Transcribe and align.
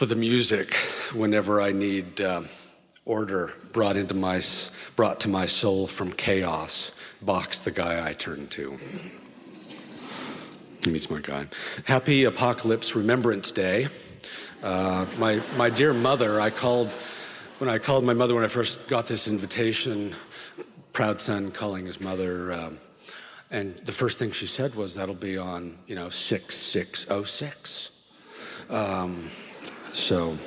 for 0.00 0.06
the 0.06 0.16
music 0.16 0.76
whenever 1.12 1.60
I 1.60 1.72
need 1.72 2.22
uh, 2.22 2.40
order 3.04 3.52
brought 3.74 3.98
into 3.98 4.14
my 4.14 4.40
brought 4.96 5.20
to 5.20 5.28
my 5.28 5.44
soul 5.44 5.86
from 5.86 6.10
chaos. 6.12 6.92
Bach's 7.20 7.60
the 7.60 7.70
guy 7.70 8.08
I 8.08 8.14
turn 8.14 8.46
to. 8.46 8.78
He's 10.84 11.10
my 11.10 11.20
guy. 11.20 11.48
Happy 11.84 12.24
Apocalypse 12.24 12.96
Remembrance 12.96 13.50
Day. 13.50 13.88
Uh, 14.62 15.04
my 15.18 15.42
my 15.58 15.68
dear 15.68 15.92
mother, 15.92 16.40
I 16.40 16.48
called 16.48 16.88
when 17.58 17.68
I 17.68 17.76
called 17.76 18.02
my 18.02 18.14
mother 18.14 18.34
when 18.34 18.44
I 18.44 18.48
first 18.48 18.88
got 18.88 19.06
this 19.06 19.28
invitation. 19.28 20.16
Proud 20.94 21.20
son 21.20 21.50
calling 21.50 21.84
his 21.84 22.00
mother. 22.00 22.52
Uh, 22.52 22.70
and 23.50 23.76
the 23.84 23.92
first 23.92 24.18
thing 24.18 24.32
she 24.32 24.46
said 24.46 24.74
was, 24.76 24.94
"That'll 24.94 25.14
be 25.14 25.36
on, 25.36 25.74
you 25.86 25.94
know, 25.94 26.08
six 26.08 26.56
six 26.56 27.06
oh 27.10 27.24
six. 27.24 27.90
Um, 28.70 29.28
so, 29.92 30.38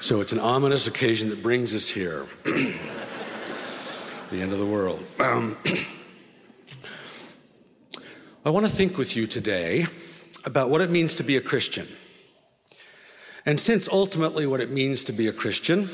so 0.00 0.20
it's 0.20 0.32
an 0.32 0.38
ominous 0.38 0.86
occasion 0.86 1.30
that 1.30 1.42
brings 1.42 1.74
us 1.74 1.88
here. 1.88 2.26
the 2.44 4.42
end 4.42 4.52
of 4.52 4.58
the 4.58 4.66
world. 4.66 5.04
Um, 5.18 5.56
I 8.44 8.50
want 8.50 8.66
to 8.66 8.72
think 8.72 8.96
with 8.96 9.16
you 9.16 9.26
today 9.26 9.86
about 10.44 10.70
what 10.70 10.80
it 10.80 10.90
means 10.90 11.14
to 11.16 11.22
be 11.22 11.36
a 11.36 11.40
Christian. 11.40 11.86
And 13.44 13.58
since 13.58 13.88
ultimately 13.88 14.46
what 14.46 14.60
it 14.60 14.70
means 14.70 15.04
to 15.04 15.12
be 15.12 15.26
a 15.26 15.32
Christian 15.32 15.88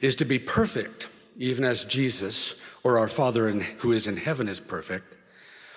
is 0.00 0.16
to 0.16 0.24
be 0.24 0.38
perfect, 0.38 1.08
even 1.38 1.64
as 1.64 1.84
Jesus 1.84 2.60
or 2.84 2.98
our 2.98 3.08
Father 3.08 3.48
in, 3.48 3.60
who 3.78 3.92
is 3.92 4.06
in 4.06 4.16
heaven 4.16 4.48
is 4.48 4.60
perfect, 4.60 5.14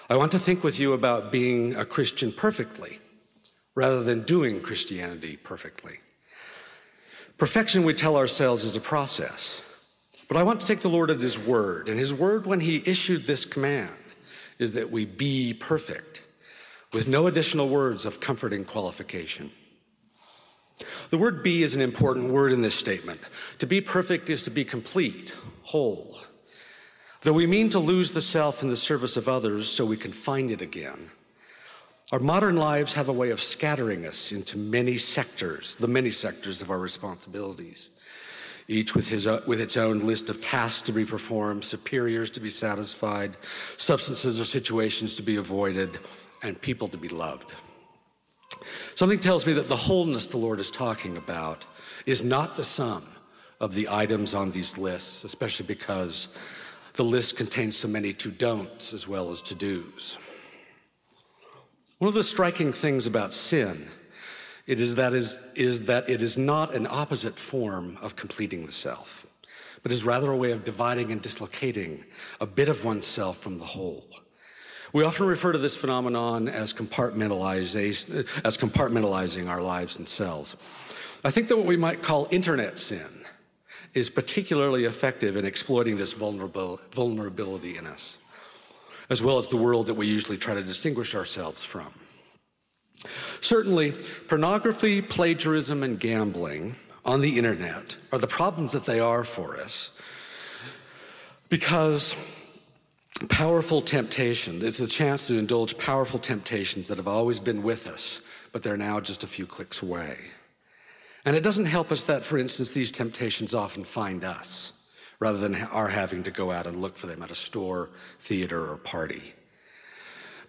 I 0.10 0.18
want 0.18 0.32
to 0.34 0.40
think 0.40 0.64
with 0.64 0.80
you 0.80 0.94
about 0.94 1.32
being 1.32 1.76
a 1.76 1.86
Christian 1.86 2.32
perfectly 2.32 3.00
rather 3.76 4.04
than 4.04 4.24
doing 4.24 4.62
Christianity 4.62 5.38
perfectly. 5.38 6.00
Perfection, 7.38 7.84
we 7.84 7.94
tell 7.94 8.16
ourselves, 8.16 8.64
is 8.64 8.78
a 8.78 8.82
process. 8.82 9.62
But 10.28 10.38
I 10.38 10.44
want 10.44 10.62
to 10.62 10.68
take 10.68 10.80
the 10.80 10.90
Lord 10.90 11.12
at 11.12 11.22
His 11.22 11.38
word. 11.38 11.90
And 11.90 12.00
His 12.00 12.14
word, 12.14 12.46
when 12.46 12.62
He 12.62 12.82
issued 12.86 13.24
this 13.24 13.46
command, 13.46 13.96
is 14.58 14.74
that 14.74 14.90
we 14.90 15.06
be 15.06 15.54
perfect, 15.54 16.22
with 16.94 17.08
no 17.08 17.28
additional 17.28 17.68
words 17.68 18.06
of 18.06 18.22
comforting 18.22 18.64
qualification. 18.64 19.52
The 21.10 21.18
word 21.18 21.44
be 21.44 21.62
is 21.62 21.76
an 21.76 21.82
important 21.82 22.32
word 22.32 22.54
in 22.54 22.62
this 22.62 22.76
statement. 22.76 23.20
To 23.60 23.68
be 23.68 23.82
perfect 23.82 24.30
is 24.30 24.42
to 24.44 24.50
be 24.50 24.64
complete, 24.64 25.36
whole. 25.64 26.18
Though 27.22 27.34
we 27.34 27.48
mean 27.48 27.70
to 27.70 27.80
lose 27.80 28.12
the 28.12 28.22
self 28.22 28.64
in 28.64 28.70
the 28.70 28.76
service 28.76 29.18
of 29.18 29.28
others 29.28 29.70
so 29.70 29.86
we 29.86 29.98
can 29.98 30.12
find 30.12 30.52
it 30.52 30.62
again, 30.62 31.12
our 32.16 32.20
modern 32.22 32.56
lives 32.56 32.94
have 32.94 33.10
a 33.10 33.14
way 33.14 33.32
of 33.32 33.42
scattering 33.42 34.06
us 34.06 34.32
into 34.32 34.58
many 34.58 34.96
sectors, 34.96 35.76
the 35.76 35.88
many 35.88 36.10
sectors 36.10 36.62
of 36.62 36.72
our 36.72 36.80
responsibilities, 36.80 37.90
each 38.70 38.96
with, 38.96 39.10
his, 39.10 39.28
uh, 39.28 39.42
with 39.46 39.60
its 39.60 39.76
own 39.76 40.00
list 40.00 40.30
of 40.30 40.40
tasks 40.40 40.80
to 40.84 40.94
be 40.94 41.04
performed, 41.04 41.66
superiors 41.66 42.30
to 42.30 42.40
be 42.40 42.50
satisfied, 42.50 43.36
substances 43.76 44.40
or 44.40 44.46
situations 44.46 45.16
to 45.16 45.24
be 45.24 45.36
avoided, 45.36 46.00
and 46.42 46.62
people 46.62 46.88
to 46.88 46.98
be 46.98 47.10
loved. 47.10 47.54
Something 48.96 49.20
tells 49.20 49.46
me 49.46 49.52
that 49.52 49.68
the 49.68 49.76
wholeness 49.76 50.28
the 50.28 50.38
Lord 50.38 50.62
is 50.62 50.72
talking 50.72 51.18
about 51.18 51.66
is 52.06 52.24
not 52.24 52.56
the 52.56 52.64
sum 52.64 53.04
of 53.60 53.74
the 53.74 53.90
items 53.90 54.34
on 54.34 54.52
these 54.52 54.78
lists, 54.78 55.26
especially 55.26 55.66
because 55.66 56.30
the 56.94 57.04
list 57.04 57.36
contains 57.36 57.76
so 57.76 57.90
many 57.90 58.14
to 58.14 58.32
don'ts 58.32 58.94
as 58.94 59.06
well 59.06 59.32
as 59.32 59.42
to 59.42 59.54
do's. 59.54 60.18
One 61.98 62.10
of 62.10 62.14
the 62.14 62.24
striking 62.24 62.74
things 62.74 63.06
about 63.06 63.32
sin 63.32 63.88
it 64.68 64.80
is 64.80 64.96
that, 64.96 65.14
is, 65.14 65.38
is 65.56 65.86
that 65.86 66.10
it 66.10 66.22
is 66.22 66.38
not 66.38 66.74
an 66.74 66.88
opposite 66.88 67.36
form 67.36 67.98
of 68.02 68.16
completing 68.16 68.66
the 68.66 68.72
self, 68.72 69.28
but 69.84 69.92
is 69.92 70.04
rather 70.04 70.32
a 70.32 70.38
way 70.38 70.52
of 70.52 70.66
dividing 70.66 71.12
and 71.12 71.22
dislocating 71.22 72.04
a 72.42 72.48
bit 72.48 72.68
of 72.68 72.84
oneself 72.84 73.38
from 73.38 73.60
the 73.60 73.66
whole. 73.66 74.08
We 74.92 75.04
often 75.04 75.28
refer 75.28 75.52
to 75.52 75.58
this 75.58 75.76
phenomenon 75.76 76.48
as, 76.48 76.74
compartmentalizing, 76.74 78.28
as 78.44 78.58
compartmentalizing 78.58 79.48
our 79.50 79.62
lives 79.62 79.98
and 79.98 80.10
selves. 80.10 80.56
I 81.24 81.32
think 81.32 81.48
that 81.50 81.58
what 81.58 81.66
we 81.66 81.78
might 81.78 82.02
call 82.02 82.28
internet 82.32 82.80
sin 82.80 83.06
is 83.94 84.10
particularly 84.10 84.86
effective 84.86 85.36
in 85.36 85.46
exploiting 85.46 85.98
this 85.98 86.14
vulnerability 86.14 87.78
in 87.78 87.86
us 87.86 88.18
as 89.10 89.22
well 89.22 89.38
as 89.38 89.48
the 89.48 89.58
world 89.58 89.88
that 89.88 89.94
we 89.94 90.08
usually 90.08 90.38
try 90.38 90.54
to 90.54 90.64
distinguish 90.64 91.16
ourselves 91.16 91.64
from. 91.64 91.92
Certainly, 93.42 93.94
pornography, 94.28 95.02
plagiarism, 95.02 95.84
and 95.84 96.00
gambling 96.00 96.76
on 97.04 97.22
the 97.22 97.38
internet 97.38 97.96
are 98.12 98.18
the 98.18 98.28
problems 98.28 98.72
that 98.72 98.86
they 98.86 99.00
are 99.00 99.24
for 99.24 99.58
us 99.58 99.92
because 101.50 102.16
powerful 103.30 103.82
temptation, 103.82 104.66
it's 104.66 104.80
a 104.80 104.88
chance 104.88 105.28
to 105.28 105.38
indulge 105.38 105.78
powerful 105.78 106.20
temptations 106.20 106.88
that 106.88 106.98
have 106.98 107.08
always 107.08 107.40
been 107.40 107.64
with 107.64 107.88
us, 107.88 108.22
but 108.52 108.64
they're 108.64 108.78
now 108.78 109.00
just 109.00 109.24
a 109.24 109.28
few 109.28 109.46
clicks 109.46 109.82
away. 109.82 110.18
And 111.24 111.36
it 111.36 111.44
doesn't 111.44 111.66
help 111.66 111.92
us 111.92 112.04
that, 112.04 112.24
for 112.24 112.38
instance, 112.38 112.72
these 112.72 112.92
temptations 112.92 113.54
often 113.54 113.84
find 113.84 114.24
us 114.24 114.75
rather 115.26 115.40
than 115.40 115.56
our 115.56 115.88
having 115.88 116.22
to 116.22 116.30
go 116.30 116.52
out 116.52 116.68
and 116.68 116.80
look 116.80 116.96
for 116.96 117.08
them 117.08 117.24
at 117.24 117.32
a 117.32 117.36
store, 117.36 117.90
theater, 118.20 118.70
or 118.70 118.78
party. 118.78 119.34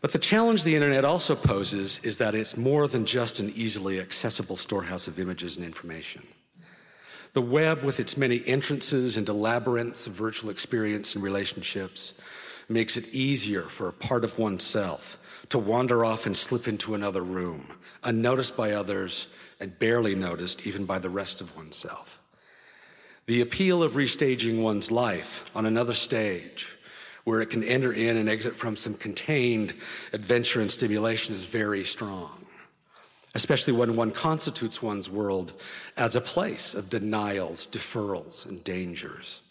But 0.03 0.13
the 0.13 0.19
challenge 0.19 0.65
the 0.65 0.75
internet 0.75 1.03
also 1.03 1.35
poses 1.35 1.99
is 2.01 2.19
that 2.19 2.35
it's 2.35 2.59
more 2.59 2.87
than 2.87 3.07
just 3.07 3.41
an 3.41 3.51
easily 3.57 3.99
accessible 3.99 4.57
storehouse 4.57 5.09
of 5.09 5.19
images 5.19 5.57
and 5.57 5.65
information. 5.65 6.27
The 7.33 7.41
web, 7.41 7.85
with 7.85 7.99
its 8.01 8.19
many 8.19 8.47
entrances 8.47 9.17
into 9.17 9.33
labyrinths 9.33 10.07
of 10.07 10.13
virtual 10.13 10.51
experience 10.51 11.15
and 11.15 11.25
relationships, 11.25 12.13
makes 12.69 12.99
it 12.99 13.15
easier 13.15 13.63
for 13.63 13.89
a 13.89 13.95
part 13.95 14.25
of 14.25 14.39
oneself 14.39 15.17
to 15.49 15.59
wander 15.59 16.05
off 16.05 16.27
and 16.27 16.37
slip 16.37 16.69
into 16.69 16.95
another 16.95 17.23
room, 17.23 17.65
unnoticed 18.05 18.59
by 18.59 18.73
others 18.73 19.29
and 19.59 19.79
barely 19.79 20.15
noticed 20.15 20.67
even 20.67 20.85
by 20.85 20.99
the 20.99 21.09
rest 21.09 21.41
of 21.41 21.57
oneself. 21.57 22.16
The 23.27 23.41
appeal 23.41 23.83
of 23.83 23.95
restaging 23.95 24.63
one's 24.63 24.93
life 24.93 25.51
on 25.55 25.67
another 25.67 25.95
stage, 25.95 26.69
where 27.25 27.41
it 27.41 27.51
can 27.51 27.65
enter 27.65 27.93
in 27.93 28.17
and 28.17 28.29
exit 28.29 28.55
from 28.55 28.77
some 28.77 28.95
contained 28.95 29.75
adventure 30.13 30.61
and 30.61 30.71
stimulation, 30.71 31.35
is 31.35 31.45
very 31.45 31.83
strong, 31.83 32.47
especially 33.35 33.73
when 33.73 33.97
one 33.97 34.13
constitutes 34.13 34.81
one's 34.81 35.11
world 35.11 35.61
as 35.97 36.15
a 36.15 36.21
place 36.21 36.73
of 36.77 36.89
denials, 36.89 37.67
deferrals, 37.67 38.47
and 38.47 38.63
dangers. 38.63 39.43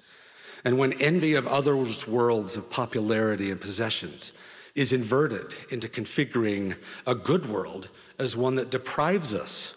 And 0.63 0.77
when 0.77 0.93
envy 0.93 1.33
of 1.33 1.45
others' 1.45 2.07
worlds 2.07 2.55
of 2.55 2.71
popularity 2.71 3.51
and 3.51 3.59
possessions 3.59 4.31
is 4.73 4.93
inverted 4.93 5.53
into 5.69 5.89
configuring 5.89 6.77
a 7.05 7.13
good 7.13 7.49
world 7.49 7.89
as 8.19 8.37
one 8.37 8.55
that 8.55 8.69
deprives 8.69 9.33
us, 9.33 9.75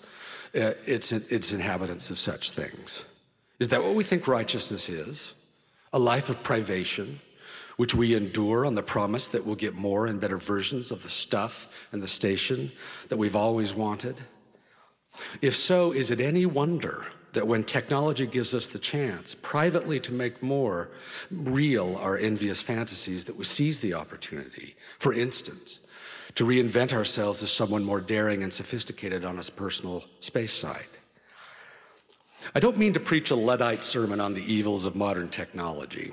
uh, 0.54 0.74
its, 0.86 1.10
its 1.10 1.52
inhabitants 1.52 2.10
of 2.10 2.18
such 2.18 2.52
things. 2.52 3.04
Is 3.58 3.70
that 3.70 3.82
what 3.82 3.94
we 3.94 4.04
think 4.04 4.28
righteousness 4.28 4.88
is? 4.88 5.34
A 5.92 5.98
life 5.98 6.28
of 6.28 6.42
privation, 6.42 7.20
which 7.76 7.94
we 7.94 8.14
endure 8.14 8.64
on 8.64 8.74
the 8.74 8.82
promise 8.82 9.26
that 9.28 9.44
we'll 9.44 9.56
get 9.56 9.74
more 9.74 10.06
and 10.06 10.20
better 10.20 10.36
versions 10.36 10.90
of 10.90 11.02
the 11.02 11.08
stuff 11.08 11.86
and 11.92 12.02
the 12.02 12.08
station 12.08 12.70
that 13.08 13.16
we've 13.16 13.36
always 13.36 13.74
wanted? 13.74 14.16
If 15.42 15.56
so, 15.56 15.92
is 15.92 16.10
it 16.10 16.20
any 16.20 16.46
wonder 16.46 17.06
that 17.32 17.46
when 17.46 17.64
technology 17.64 18.26
gives 18.26 18.54
us 18.54 18.68
the 18.68 18.78
chance 18.78 19.34
privately 19.34 20.00
to 20.00 20.12
make 20.12 20.42
more 20.42 20.90
real 21.30 21.96
our 21.96 22.16
envious 22.16 22.60
fantasies, 22.60 23.24
that 23.24 23.36
we 23.36 23.44
seize 23.44 23.80
the 23.80 23.94
opportunity, 23.94 24.76
for 24.98 25.12
instance, 25.12 25.80
to 26.34 26.46
reinvent 26.46 26.92
ourselves 26.92 27.42
as 27.42 27.50
someone 27.50 27.84
more 27.84 28.00
daring 28.00 28.42
and 28.42 28.52
sophisticated 28.52 29.24
on 29.24 29.38
a 29.38 29.42
personal 29.52 30.04
space 30.20 30.52
side? 30.52 30.86
I 32.54 32.60
don't 32.60 32.78
mean 32.78 32.94
to 32.94 33.00
preach 33.00 33.30
a 33.30 33.36
Luddite 33.36 33.84
sermon 33.84 34.20
on 34.20 34.34
the 34.34 34.52
evils 34.52 34.84
of 34.84 34.96
modern 34.96 35.28
technology. 35.28 36.12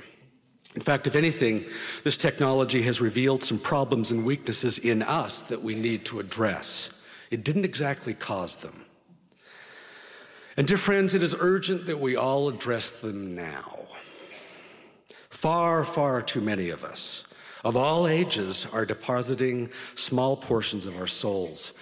In 0.75 0.81
fact, 0.81 1.07
if 1.07 1.16
anything, 1.16 1.66
this 2.04 2.18
technology 2.18 2.81
has 2.81 3.00
revealed 3.00 3.44
some 3.44 3.57
problems 3.57 4.12
and 4.12 4.25
weaknesses 4.25 4.77
in 4.77 5.01
us 5.01 5.44
that 5.44 5.62
we 5.62 5.74
need 5.74 6.04
to 6.06 6.19
address. 6.19 6.89
It 7.31 7.45
didn't 7.45 7.66
exactly 7.66 8.13
cause 8.13 8.57
them. 8.57 8.83
And, 10.57 10.68
dear 10.68 10.77
friends, 10.77 11.16
it 11.16 11.24
is 11.24 11.36
urgent 11.39 11.86
that 11.88 12.00
we 12.00 12.16
all 12.16 12.50
address 12.50 13.00
them 13.00 13.36
now. 13.36 13.80
Far, 15.30 15.83
far 15.86 16.22
too 16.22 16.42
many 16.42 16.69
of 16.69 16.83
us, 16.83 17.25
of 17.63 17.75
all 17.75 18.07
ages, 18.07 18.66
are 18.74 18.86
depositing 18.86 19.69
small 19.95 20.38
portions 20.38 20.86
of 20.86 20.98
our 20.98 21.07
souls 21.07 21.74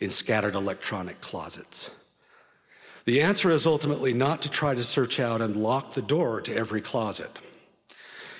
in 0.00 0.10
scattered 0.10 0.54
electronic 0.54 1.20
closets. 1.20 1.90
The 3.08 3.22
answer 3.22 3.50
is 3.50 3.64
ultimately 3.64 4.12
not 4.12 4.42
to 4.42 4.50
try 4.50 4.74
to 4.74 4.82
search 4.82 5.18
out 5.18 5.40
and 5.40 5.56
lock 5.56 5.94
the 5.94 6.02
door 6.02 6.42
to 6.42 6.54
every 6.54 6.82
closet. 6.82 7.30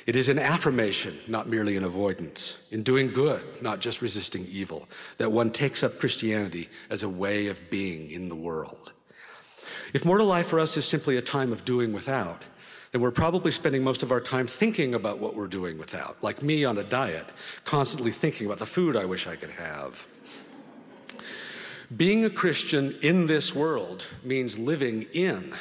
It 0.05 0.15
is 0.15 0.29
an 0.29 0.39
affirmation, 0.39 1.15
not 1.27 1.49
merely 1.49 1.79
an 1.79 1.85
avoidance, 1.85 2.63
in 2.71 2.83
doing 2.83 3.09
good, 3.09 3.43
not 3.63 3.81
just 3.81 4.03
resisting 4.03 4.47
evil, 4.53 4.87
that 5.17 5.33
one 5.33 5.49
takes 5.53 5.83
up 5.83 5.99
Christianity 5.99 6.69
as 6.91 7.03
a 7.03 7.09
way 7.09 7.47
of 7.47 7.71
being 7.71 8.11
in 8.11 8.29
the 8.29 8.35
world. 8.35 8.93
If 9.95 10.05
mortal 10.05 10.27
life 10.27 10.49
for 10.49 10.61
us 10.61 10.77
is 10.77 10.85
simply 10.85 11.17
a 11.17 11.23
time 11.23 11.51
of 11.51 11.65
doing 11.65 11.95
without, 11.95 12.45
then 12.93 13.01
we're 13.01 13.11
probably 13.11 13.53
spending 13.53 13.83
most 13.83 14.03
of 14.03 14.13
our 14.13 14.21
time 14.21 14.47
thinking 14.47 14.93
about 14.93 15.19
what 15.19 15.35
we're 15.35 15.47
doing 15.47 15.79
without, 15.79 16.23
like 16.23 16.43
me 16.43 16.67
on 16.67 16.77
a 16.77 16.85
diet, 16.85 17.25
constantly 17.65 18.11
thinking 18.11 18.45
about 18.45 18.59
the 18.59 18.67
food 18.67 18.97
I 18.97 19.07
wish 19.07 19.27
I 19.27 19.37
could 19.37 19.53
have. 19.53 20.07
Being 21.97 22.27
a 22.27 22.31
Christian 22.31 22.95
in 23.01 23.27
this 23.27 23.55
world 23.55 24.07
means 24.23 24.59
living 24.59 25.07
in 25.15 25.55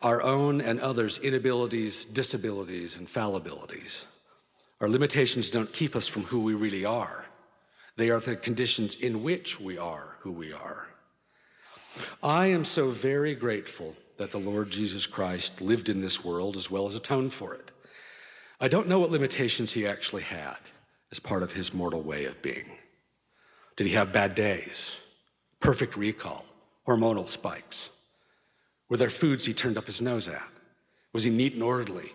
our 0.00 0.22
own 0.22 0.62
and 0.62 0.80
others' 0.80 1.18
inabilities, 1.18 2.06
disabilities, 2.06 2.96
and 2.96 3.06
fallibilities. 3.06 4.04
Our 4.80 4.88
limitations 4.88 5.50
don't 5.50 5.72
keep 5.72 5.94
us 5.94 6.08
from 6.08 6.22
who 6.22 6.40
we 6.40 6.54
really 6.54 6.86
are. 6.86 7.26
They 7.96 8.08
are 8.08 8.20
the 8.20 8.34
conditions 8.34 8.94
in 8.94 9.22
which 9.22 9.60
we 9.60 9.76
are 9.76 10.16
who 10.20 10.32
we 10.32 10.54
are. 10.54 10.88
I 12.22 12.46
am 12.46 12.64
so 12.64 12.88
very 12.88 13.34
grateful 13.34 13.94
that 14.16 14.30
the 14.30 14.38
Lord 14.38 14.70
Jesus 14.70 15.06
Christ 15.06 15.60
lived 15.60 15.90
in 15.90 16.00
this 16.00 16.24
world 16.24 16.56
as 16.56 16.70
well 16.70 16.86
as 16.86 16.94
atoned 16.94 17.34
for 17.34 17.54
it. 17.54 17.70
I 18.58 18.68
don't 18.68 18.88
know 18.88 19.00
what 19.00 19.10
limitations 19.10 19.72
he 19.72 19.86
actually 19.86 20.22
had 20.22 20.56
as 21.12 21.20
part 21.20 21.42
of 21.42 21.52
his 21.52 21.74
mortal 21.74 22.00
way 22.00 22.24
of 22.24 22.40
being. 22.40 22.78
Did 23.76 23.86
he 23.86 23.92
have 23.92 24.14
bad 24.14 24.34
days? 24.34 24.98
Perfect 25.64 25.96
recall? 25.96 26.44
Hormonal 26.86 27.26
spikes? 27.26 27.88
Were 28.90 28.98
there 28.98 29.08
foods 29.08 29.46
he 29.46 29.54
turned 29.54 29.78
up 29.78 29.86
his 29.86 30.02
nose 30.02 30.28
at? 30.28 30.46
Was 31.14 31.24
he 31.24 31.30
neat 31.30 31.54
and 31.54 31.62
orderly? 31.62 32.12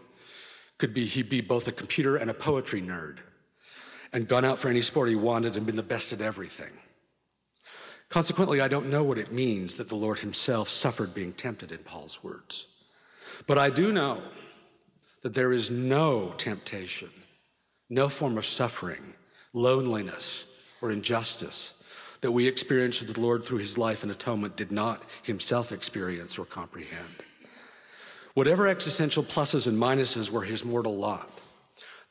Could 0.77 0.93
be 0.93 1.07
he 1.07 1.23
be 1.23 1.41
both 1.41 1.67
a 1.67 1.71
computer 1.71 2.15
and 2.15 2.29
a 2.29 2.35
poetry 2.35 2.79
nerd 2.79 3.17
and 4.13 4.27
gone 4.27 4.45
out 4.45 4.59
for 4.59 4.69
any 4.69 4.81
sport 4.81 5.09
he 5.09 5.15
wanted 5.15 5.55
and 5.55 5.65
been 5.65 5.75
the 5.75 5.81
best 5.81 6.13
at 6.13 6.21
everything? 6.21 6.69
Consequently, 8.09 8.61
I 8.61 8.67
don't 8.67 8.91
know 8.91 9.03
what 9.03 9.17
it 9.17 9.33
means 9.33 9.73
that 9.73 9.89
the 9.89 9.95
Lord 9.95 10.19
himself 10.19 10.69
suffered 10.69 11.15
being 11.15 11.33
tempted 11.33 11.71
in 11.71 11.79
Paul's 11.79 12.23
words. 12.23 12.67
But 13.47 13.57
I 13.57 13.71
do 13.71 13.91
know 13.91 14.21
that 15.23 15.33
there 15.33 15.51
is 15.51 15.71
no 15.71 16.35
temptation, 16.37 17.09
no 17.89 18.09
form 18.09 18.37
of 18.37 18.45
suffering, 18.45 19.15
loneliness, 19.53 20.45
or 20.83 20.91
injustice 20.91 21.78
that 22.21 22.31
we 22.31 22.47
experience 22.47 22.99
with 23.01 23.13
the 23.13 23.21
Lord 23.21 23.43
through 23.43 23.59
his 23.59 23.77
life 23.77 24.03
and 24.03 24.11
atonement 24.11 24.55
did 24.55 24.71
not 24.71 25.03
himself 25.23 25.71
experience 25.71 26.37
or 26.37 26.45
comprehend. 26.45 27.23
Whatever 28.33 28.67
existential 28.67 29.23
pluses 29.23 29.67
and 29.67 29.77
minuses 29.77 30.29
were 30.29 30.43
his 30.43 30.63
mortal 30.63 30.95
lot, 30.95 31.29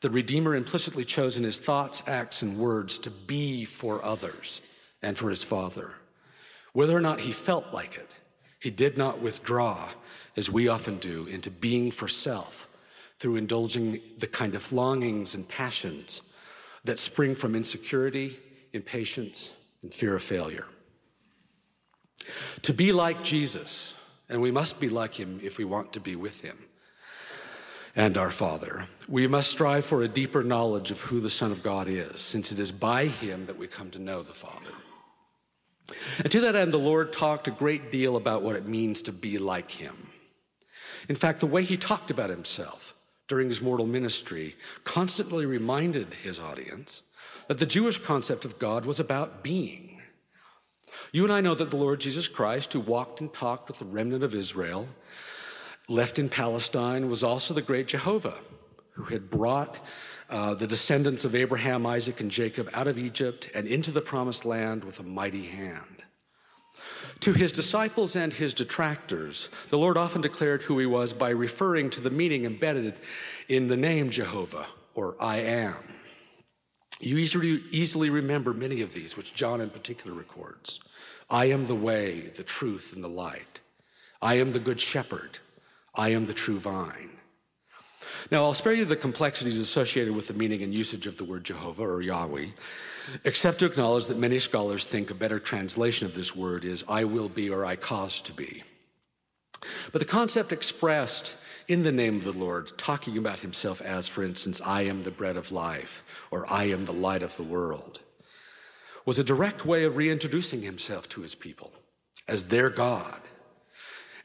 the 0.01 0.09
Redeemer 0.09 0.55
implicitly 0.55 1.03
chose 1.03 1.37
in 1.37 1.43
his 1.43 1.59
thoughts, 1.59 2.07
acts, 2.07 2.41
and 2.41 2.57
words 2.57 2.97
to 2.99 3.11
be 3.11 3.65
for 3.65 4.03
others 4.03 4.61
and 5.01 5.17
for 5.17 5.29
his 5.29 5.43
Father. 5.43 5.95
Whether 6.73 6.95
or 6.95 7.01
not 7.01 7.19
he 7.19 7.31
felt 7.31 7.73
like 7.73 7.95
it, 7.95 8.15
he 8.61 8.69
did 8.69 8.97
not 8.97 9.19
withdraw, 9.19 9.89
as 10.37 10.49
we 10.49 10.67
often 10.67 10.97
do, 10.97 11.25
into 11.27 11.51
being 11.51 11.91
for 11.91 12.07
self 12.07 12.67
through 13.19 13.35
indulging 13.35 13.99
the 14.17 14.27
kind 14.27 14.55
of 14.55 14.71
longings 14.71 15.35
and 15.35 15.47
passions 15.49 16.21
that 16.85 16.99
spring 16.99 17.35
from 17.35 17.55
insecurity, 17.55 18.37
impatience, 18.71 19.58
and 19.81 19.93
fear 19.93 20.15
of 20.15 20.23
failure. 20.23 20.67
To 22.63 22.73
be 22.73 22.91
like 22.91 23.23
Jesus, 23.23 23.95
and 24.29 24.41
we 24.41 24.51
must 24.51 24.79
be 24.79 24.89
like 24.89 25.13
him 25.13 25.39
if 25.43 25.57
we 25.57 25.65
want 25.65 25.93
to 25.93 25.99
be 25.99 26.15
with 26.15 26.41
him 26.41 26.57
and 27.95 28.17
our 28.17 28.31
Father, 28.31 28.85
we 29.07 29.27
must 29.27 29.51
strive 29.51 29.83
for 29.83 30.03
a 30.03 30.07
deeper 30.07 30.43
knowledge 30.43 30.91
of 30.91 31.01
who 31.01 31.19
the 31.19 31.29
Son 31.29 31.51
of 31.51 31.63
God 31.63 31.87
is, 31.87 32.19
since 32.19 32.51
it 32.51 32.59
is 32.59 32.71
by 32.71 33.07
him 33.07 33.45
that 33.45 33.57
we 33.57 33.67
come 33.67 33.89
to 33.91 33.99
know 33.99 34.21
the 34.21 34.33
Father. 34.33 34.71
And 36.19 36.31
to 36.31 36.39
that 36.41 36.55
end, 36.55 36.71
the 36.71 36.77
Lord 36.77 37.11
talked 37.11 37.47
a 37.47 37.51
great 37.51 37.91
deal 37.91 38.15
about 38.15 38.43
what 38.43 38.55
it 38.55 38.67
means 38.67 39.01
to 39.03 39.11
be 39.11 39.37
like 39.37 39.71
him. 39.71 39.95
In 41.09 41.15
fact, 41.15 41.39
the 41.39 41.47
way 41.47 41.63
he 41.63 41.77
talked 41.77 42.11
about 42.11 42.29
himself 42.29 42.95
during 43.27 43.47
his 43.47 43.61
mortal 43.61 43.87
ministry 43.87 44.55
constantly 44.83 45.45
reminded 45.45 46.13
his 46.13 46.39
audience 46.39 47.01
that 47.49 47.57
the 47.57 47.65
Jewish 47.65 47.97
concept 47.97 48.45
of 48.45 48.59
God 48.59 48.85
was 48.85 48.99
about 48.99 49.43
being. 49.43 49.99
You 51.11 51.23
and 51.23 51.33
I 51.33 51.41
know 51.41 51.55
that 51.55 51.71
the 51.71 51.77
Lord 51.77 51.99
Jesus 51.99 52.27
Christ, 52.27 52.73
who 52.73 52.79
walked 52.79 53.21
and 53.21 53.33
talked 53.33 53.67
with 53.67 53.79
the 53.79 53.85
remnant 53.85 54.23
of 54.23 54.35
Israel, 54.35 54.87
left 55.87 56.19
in 56.19 56.29
Palestine, 56.29 57.09
was 57.09 57.23
also 57.23 57.55
the 57.55 57.63
great 57.63 57.87
Jehovah, 57.87 58.35
who 58.91 59.05
had 59.05 59.31
brought 59.31 59.79
uh, 60.29 60.53
the 60.53 60.67
descendants 60.67 61.25
of 61.25 61.33
Abraham, 61.33 61.87
Isaac, 61.87 62.21
and 62.21 62.29
Jacob 62.29 62.69
out 62.71 62.85
of 62.85 62.99
Egypt 62.99 63.49
and 63.55 63.65
into 63.65 63.89
the 63.89 63.99
promised 63.99 64.45
land 64.45 64.83
with 64.83 64.99
a 64.99 65.03
mighty 65.03 65.47
hand. 65.47 66.03
To 67.21 67.33
his 67.33 67.51
disciples 67.51 68.15
and 68.15 68.31
his 68.31 68.53
detractors, 68.53 69.49
the 69.71 69.79
Lord 69.79 69.97
often 69.97 70.21
declared 70.21 70.61
who 70.61 70.77
he 70.77 70.85
was 70.85 71.13
by 71.13 71.31
referring 71.31 71.89
to 71.89 72.01
the 72.01 72.11
meaning 72.11 72.45
embedded 72.45 72.99
in 73.47 73.69
the 73.69 73.75
name 73.75 74.11
Jehovah, 74.11 74.67
or 74.93 75.15
I 75.19 75.37
am. 75.37 75.98
You 76.99 77.17
easily, 77.17 78.09
remember 78.09 78.53
many 78.53 78.81
of 78.81 78.93
these, 78.93 79.15
which 79.15 79.33
John 79.33 79.61
in 79.61 79.69
particular 79.69 80.15
records. 80.15 80.81
I 81.29 81.45
am 81.45 81.65
the 81.65 81.75
way, 81.75 82.19
the 82.35 82.43
truth, 82.43 82.93
and 82.93 83.03
the 83.03 83.07
light. 83.07 83.61
I 84.21 84.35
am 84.35 84.51
the 84.51 84.59
good 84.59 84.79
shepherd. 84.81 85.37
I 85.95 86.09
am 86.09 86.25
the 86.25 86.33
true 86.33 86.59
vine. 86.59 87.11
Now, 88.31 88.43
I'll 88.43 88.53
spare 88.53 88.73
you 88.73 88.85
the 88.85 88.95
complexities 88.95 89.57
associated 89.57 90.15
with 90.15 90.27
the 90.27 90.33
meaning 90.33 90.61
and 90.61 90.73
usage 90.73 91.07
of 91.07 91.17
the 91.17 91.23
word 91.23 91.45
Jehovah 91.45 91.83
or 91.83 92.01
Yahweh, 92.01 92.47
except 93.23 93.59
to 93.59 93.65
acknowledge 93.65 94.07
that 94.07 94.17
many 94.17 94.37
scholars 94.37 94.85
think 94.85 95.09
a 95.09 95.15
better 95.15 95.39
translation 95.39 96.05
of 96.05 96.13
this 96.13 96.35
word 96.35 96.65
is 96.65 96.83
I 96.87 97.05
will 97.05 97.29
be 97.29 97.49
or 97.49 97.65
I 97.65 97.75
cause 97.75 98.19
to 98.21 98.33
be. 98.33 98.63
But 99.91 99.99
the 99.99 100.05
concept 100.05 100.51
expressed 100.51 101.35
in 101.69 101.83
the 101.83 101.91
name 101.91 102.15
of 102.15 102.23
the 102.23 102.31
Lord, 102.31 102.71
talking 102.79 103.15
about 103.15 103.39
himself 103.39 103.79
as, 103.79 104.07
for 104.07 104.23
instance, 104.23 104.59
I 104.65 104.81
am 104.81 105.03
the 105.03 105.11
bread 105.11 105.37
of 105.37 105.51
life 105.51 106.03
or 106.31 106.51
I 106.51 106.63
am 106.63 106.85
the 106.85 106.91
light 106.91 107.21
of 107.21 107.37
the 107.37 107.43
world, 107.43 107.99
was 109.05 109.19
a 109.19 109.23
direct 109.23 109.67
way 109.67 109.83
of 109.83 109.95
reintroducing 109.95 110.63
himself 110.63 111.07
to 111.09 111.21
his 111.21 111.35
people 111.35 111.71
as 112.27 112.45
their 112.45 112.71
God 112.71 113.21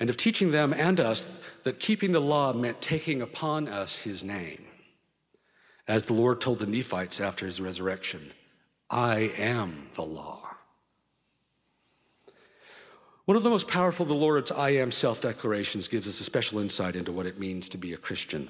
and 0.01 0.09
of 0.09 0.17
teaching 0.17 0.53
them 0.53 0.73
and 0.73 0.99
us 0.99 1.43
that 1.65 1.79
keeping 1.79 2.13
the 2.13 2.21
law 2.21 2.55
meant 2.55 2.81
taking 2.81 3.21
upon 3.21 3.69
us 3.69 4.05
his 4.05 4.25
name. 4.25 4.65
As 5.87 6.07
the 6.07 6.15
Lord 6.15 6.41
told 6.41 6.61
the 6.61 6.67
Nephites 6.67 7.21
after 7.21 7.45
his 7.45 7.61
resurrection, 7.61 8.33
I 8.89 9.33
am 9.37 9.89
the 9.97 10.03
law. 10.03 10.54
One 13.27 13.39
of 13.39 13.43
the 13.43 13.49
most 13.49 13.69
powerful 13.69 14.05
of 14.05 14.11
the 14.11 14.15
Lord's 14.15 14.53
I 14.53 14.71
am 14.71 14.91
self 14.91 15.23
declarations 15.23 15.89
gives 15.89 16.07
us 16.07 16.21
a 16.21 16.25
special 16.25 16.59
insight 16.59 16.95
into 16.95 17.11
what 17.11 17.25
it 17.25 17.39
means 17.39 17.71
to 17.71 17.79
be 17.79 17.95
a 17.95 17.97
Christian. 17.97 18.49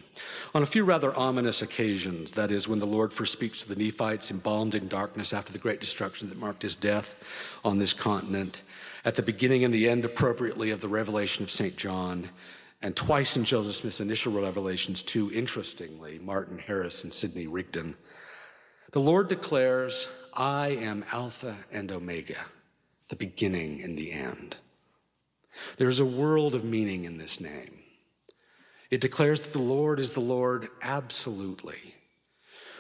On 0.53 0.65
a 0.65 0.67
few 0.67 0.83
rather 0.83 1.15
ominous 1.15 1.63
occasions, 1.63 2.33
that 2.33 2.51
is, 2.51 2.67
when 2.67 2.81
the 2.81 2.85
Lord 2.85 3.13
first 3.13 3.35
speaks 3.35 3.63
to 3.63 3.73
the 3.73 3.81
Nephites 3.81 4.33
embalmed 4.33 4.75
in 4.75 4.89
darkness 4.89 5.33
after 5.33 5.53
the 5.53 5.61
great 5.61 5.79
destruction 5.79 6.29
that 6.29 6.41
marked 6.41 6.63
his 6.63 6.75
death 6.75 7.15
on 7.65 7.79
this 7.79 7.93
continent, 7.93 8.63
at 9.05 9.15
the 9.15 9.23
beginning 9.23 9.63
and 9.63 9.73
the 9.73 9.89
end, 9.89 10.05
appropriately, 10.05 10.73
of 10.73 10.81
the 10.81 10.89
revelation 10.89 11.45
of 11.45 11.53
St. 11.53 11.77
John, 11.77 12.31
and 12.83 12.97
twice 12.97 13.37
in 13.37 13.45
Joseph 13.45 13.77
Smith's 13.77 14.01
initial 14.01 14.33
revelations, 14.33 15.05
too 15.05 15.31
interestingly, 15.33 16.19
Martin 16.19 16.59
Harris 16.59 17.05
and 17.05 17.13
Sidney 17.13 17.47
Rigdon. 17.47 17.95
The 18.91 18.99
Lord 18.99 19.29
declares, 19.29 20.09
I 20.37 20.71
am 20.71 21.05
Alpha 21.13 21.55
and 21.71 21.93
Omega, 21.93 22.45
the 23.09 23.15
beginning 23.15 23.81
and 23.81 23.95
the 23.95 24.11
end. 24.11 24.57
There 25.77 25.89
is 25.89 26.01
a 26.01 26.05
world 26.05 26.55
of 26.55 26.65
meaning 26.65 27.05
in 27.05 27.19
this 27.19 27.41
name. 27.41 27.79
It 28.91 29.01
declares 29.01 29.41
that 29.41 29.53
the 29.53 29.63
Lord 29.63 29.99
is 29.99 30.11
the 30.11 30.21
Lord 30.21 30.69
absolutely. 30.83 31.95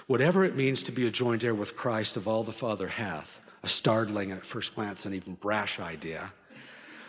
Whatever 0.06 0.44
it 0.44 0.54
means 0.54 0.82
to 0.84 0.92
be 0.92 1.06
a 1.06 1.10
joint 1.10 1.44
heir 1.44 1.54
with 1.54 1.76
Christ 1.76 2.16
of 2.16 2.28
all 2.28 2.44
the 2.44 2.52
Father 2.52 2.88
hath, 2.88 3.40
a 3.62 3.68
startling 3.68 4.30
and 4.30 4.38
at 4.38 4.46
first 4.46 4.74
glance 4.74 5.06
an 5.06 5.14
even 5.14 5.34
brash 5.34 5.80
idea. 5.80 6.32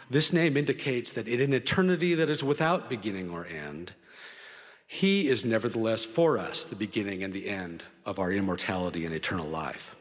This 0.09 0.31
name 0.31 0.55
indicates 0.55 1.11
that 1.13 1.27
in 1.27 1.41
an 1.41 1.53
eternity 1.53 2.15
that 2.15 2.29
is 2.29 2.43
without 2.43 2.89
beginning 2.89 3.29
or 3.29 3.45
end, 3.45 3.93
He 4.87 5.27
is 5.27 5.43
nevertheless 5.43 6.05
for 6.05 6.37
us 6.37 6.65
the 6.65 6.75
beginning 6.75 7.23
and 7.23 7.33
the 7.33 7.49
end 7.49 7.83
of 8.05 8.17
our 8.17 8.31
immortality 8.31 9.05
and 9.05 9.13
eternal 9.13 9.47
life. 9.47 9.95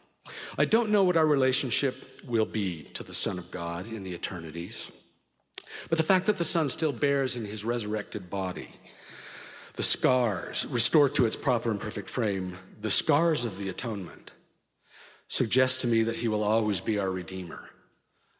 I 0.56 0.64
don't 0.64 0.90
know 0.90 1.04
what 1.04 1.16
our 1.16 1.26
relationship 1.26 2.20
will 2.26 2.46
be 2.46 2.82
to 2.82 3.02
the 3.02 3.14
Son 3.14 3.38
of 3.38 3.50
God 3.50 3.88
in 3.88 4.04
the 4.04 4.14
eternities. 4.14 4.92
But 5.88 5.98
the 5.98 6.04
fact 6.04 6.26
that 6.26 6.38
the 6.38 6.44
Son 6.44 6.68
still 6.70 6.92
bears 6.92 7.36
in 7.36 7.44
his 7.44 7.64
resurrected 7.64 8.30
body 8.30 8.68
the 9.74 9.82
scars, 9.82 10.64
restored 10.66 11.16
to 11.16 11.26
its 11.26 11.34
proper 11.34 11.68
and 11.70 11.80
perfect 11.80 12.08
frame, 12.08 12.56
the 12.80 12.90
scars 12.90 13.44
of 13.44 13.58
the 13.58 13.68
atonement, 13.68 14.30
suggests 15.26 15.82
to 15.82 15.88
me 15.88 16.04
that 16.04 16.16
he 16.16 16.28
will 16.28 16.44
always 16.44 16.80
be 16.80 16.98
our 16.98 17.10
Redeemer, 17.10 17.70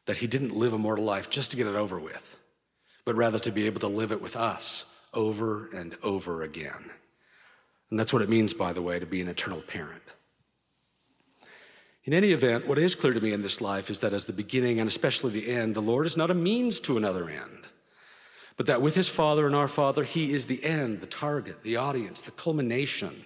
that 0.07 0.19
he 0.19 0.29
didn't 0.29 0.55
live 0.55 0.73
a 0.73 0.79
mortal 0.79 1.05
life 1.05 1.31
just 1.31 1.51
to 1.51 1.57
get 1.57 1.67
it 1.67 1.75
over 1.75 1.99
with, 1.99 2.37
but 3.05 3.17
rather 3.17 3.41
to 3.41 3.51
be 3.51 3.67
able 3.67 3.81
to 3.81 3.89
live 3.89 4.13
it 4.13 4.23
with 4.23 4.37
us 4.37 4.85
over 5.13 5.69
and 5.75 5.97
over 6.05 6.45
again. 6.45 6.91
And 7.91 7.99
that's 7.99 8.13
what 8.13 8.23
it 8.23 8.29
means, 8.29 8.55
by 8.55 8.73
the 8.73 8.83
way, 8.83 9.01
to 9.01 9.07
be 9.07 9.21
an 9.21 9.29
eternal 9.29 9.61
parent. 9.61 10.03
In 12.05 12.13
any 12.13 12.33
event, 12.33 12.67
what 12.67 12.77
is 12.77 12.95
clear 12.95 13.15
to 13.15 13.21
me 13.21 13.33
in 13.33 13.41
this 13.41 13.63
life 13.63 13.89
is 13.89 14.01
that 14.01 14.13
as 14.13 14.25
the 14.25 14.33
beginning 14.35 14.79
and 14.79 14.87
especially 14.87 15.33
the 15.33 15.51
end, 15.51 15.75
the 15.75 15.81
Lord 15.81 16.05
is 16.05 16.19
not 16.19 16.31
a 16.31 16.35
means 16.35 16.79
to 16.81 16.99
another 16.99 17.31
end, 17.31 17.65
but 18.59 18.67
that 18.67 18.83
with 18.83 18.95
his 18.95 19.09
Father 19.09 19.47
and 19.47 19.57
our 19.57 19.69
Father, 19.69 20.05
he 20.05 20.35
is 20.35 20.45
the 20.45 20.63
end, 20.63 21.01
the 21.01 21.07
target, 21.07 21.63
the 21.63 21.77
audience, 21.77 22.21
the 22.21 22.31
culmination 22.31 23.25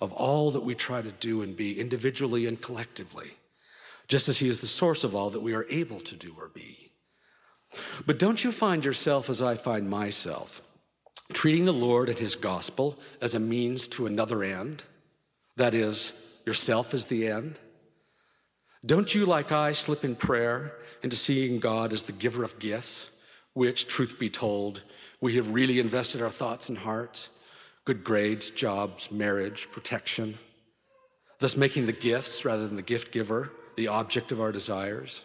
of 0.00 0.12
all 0.12 0.52
that 0.52 0.62
we 0.62 0.76
try 0.76 1.02
to 1.02 1.10
do 1.10 1.42
and 1.42 1.56
be 1.56 1.80
individually 1.80 2.46
and 2.46 2.62
collectively, 2.62 3.32
just 4.06 4.28
as 4.28 4.38
he 4.38 4.48
is 4.48 4.60
the 4.60 4.66
source 4.66 5.02
of 5.02 5.14
all 5.14 5.30
that 5.30 5.42
we 5.42 5.54
are 5.54 5.66
able 5.68 5.98
to 5.98 6.14
do 6.14 6.32
or 6.38 6.48
be. 6.48 6.92
But 8.06 8.18
don't 8.20 8.44
you 8.44 8.52
find 8.52 8.84
yourself 8.84 9.28
as 9.28 9.42
I 9.42 9.56
find 9.56 9.90
myself, 9.90 10.62
treating 11.32 11.64
the 11.64 11.72
Lord 11.72 12.08
and 12.08 12.18
his 12.18 12.36
gospel 12.36 12.96
as 13.20 13.34
a 13.34 13.40
means 13.40 13.88
to 13.88 14.06
another 14.06 14.44
end? 14.44 14.84
That 15.56 15.74
is, 15.74 16.12
yourself 16.46 16.94
as 16.94 17.06
the 17.06 17.26
end? 17.26 17.58
Don't 18.84 19.14
you, 19.14 19.26
like 19.26 19.52
I, 19.52 19.72
slip 19.72 20.04
in 20.04 20.16
prayer 20.16 20.72
into 21.02 21.16
seeing 21.16 21.60
God 21.60 21.92
as 21.92 22.04
the 22.04 22.12
giver 22.12 22.42
of 22.42 22.58
gifts, 22.58 23.10
which, 23.52 23.86
truth 23.86 24.18
be 24.18 24.30
told, 24.30 24.82
we 25.20 25.36
have 25.36 25.50
really 25.50 25.78
invested 25.78 26.22
our 26.22 26.30
thoughts 26.30 26.68
and 26.68 26.78
hearts 26.78 27.28
good 27.84 28.04
grades, 28.04 28.50
jobs, 28.50 29.10
marriage, 29.10 29.68
protection, 29.72 30.38
thus 31.40 31.56
making 31.56 31.86
the 31.86 31.92
gifts 31.92 32.44
rather 32.44 32.66
than 32.66 32.76
the 32.76 32.82
gift 32.82 33.10
giver 33.10 33.52
the 33.76 33.88
object 33.88 34.30
of 34.30 34.40
our 34.40 34.52
desires? 34.52 35.24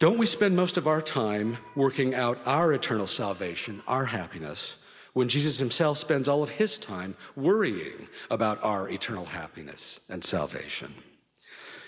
Don't 0.00 0.18
we 0.18 0.26
spend 0.26 0.56
most 0.56 0.76
of 0.76 0.86
our 0.86 1.00
time 1.00 1.56
working 1.76 2.14
out 2.14 2.38
our 2.44 2.72
eternal 2.72 3.06
salvation, 3.06 3.80
our 3.86 4.04
happiness, 4.06 4.76
when 5.12 5.28
Jesus 5.28 5.58
himself 5.58 5.98
spends 5.98 6.28
all 6.28 6.42
of 6.42 6.50
his 6.50 6.76
time 6.76 7.14
worrying 7.36 8.08
about 8.30 8.62
our 8.62 8.90
eternal 8.90 9.24
happiness 9.24 10.00
and 10.08 10.24
salvation? 10.24 10.92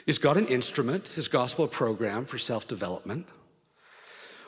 Is 0.06 0.18
God 0.18 0.36
an 0.36 0.46
instrument, 0.46 1.08
his 1.08 1.26
gospel 1.26 1.64
a 1.64 1.68
program 1.68 2.25
for 2.25 2.38
self 2.38 2.68
development? 2.68 3.26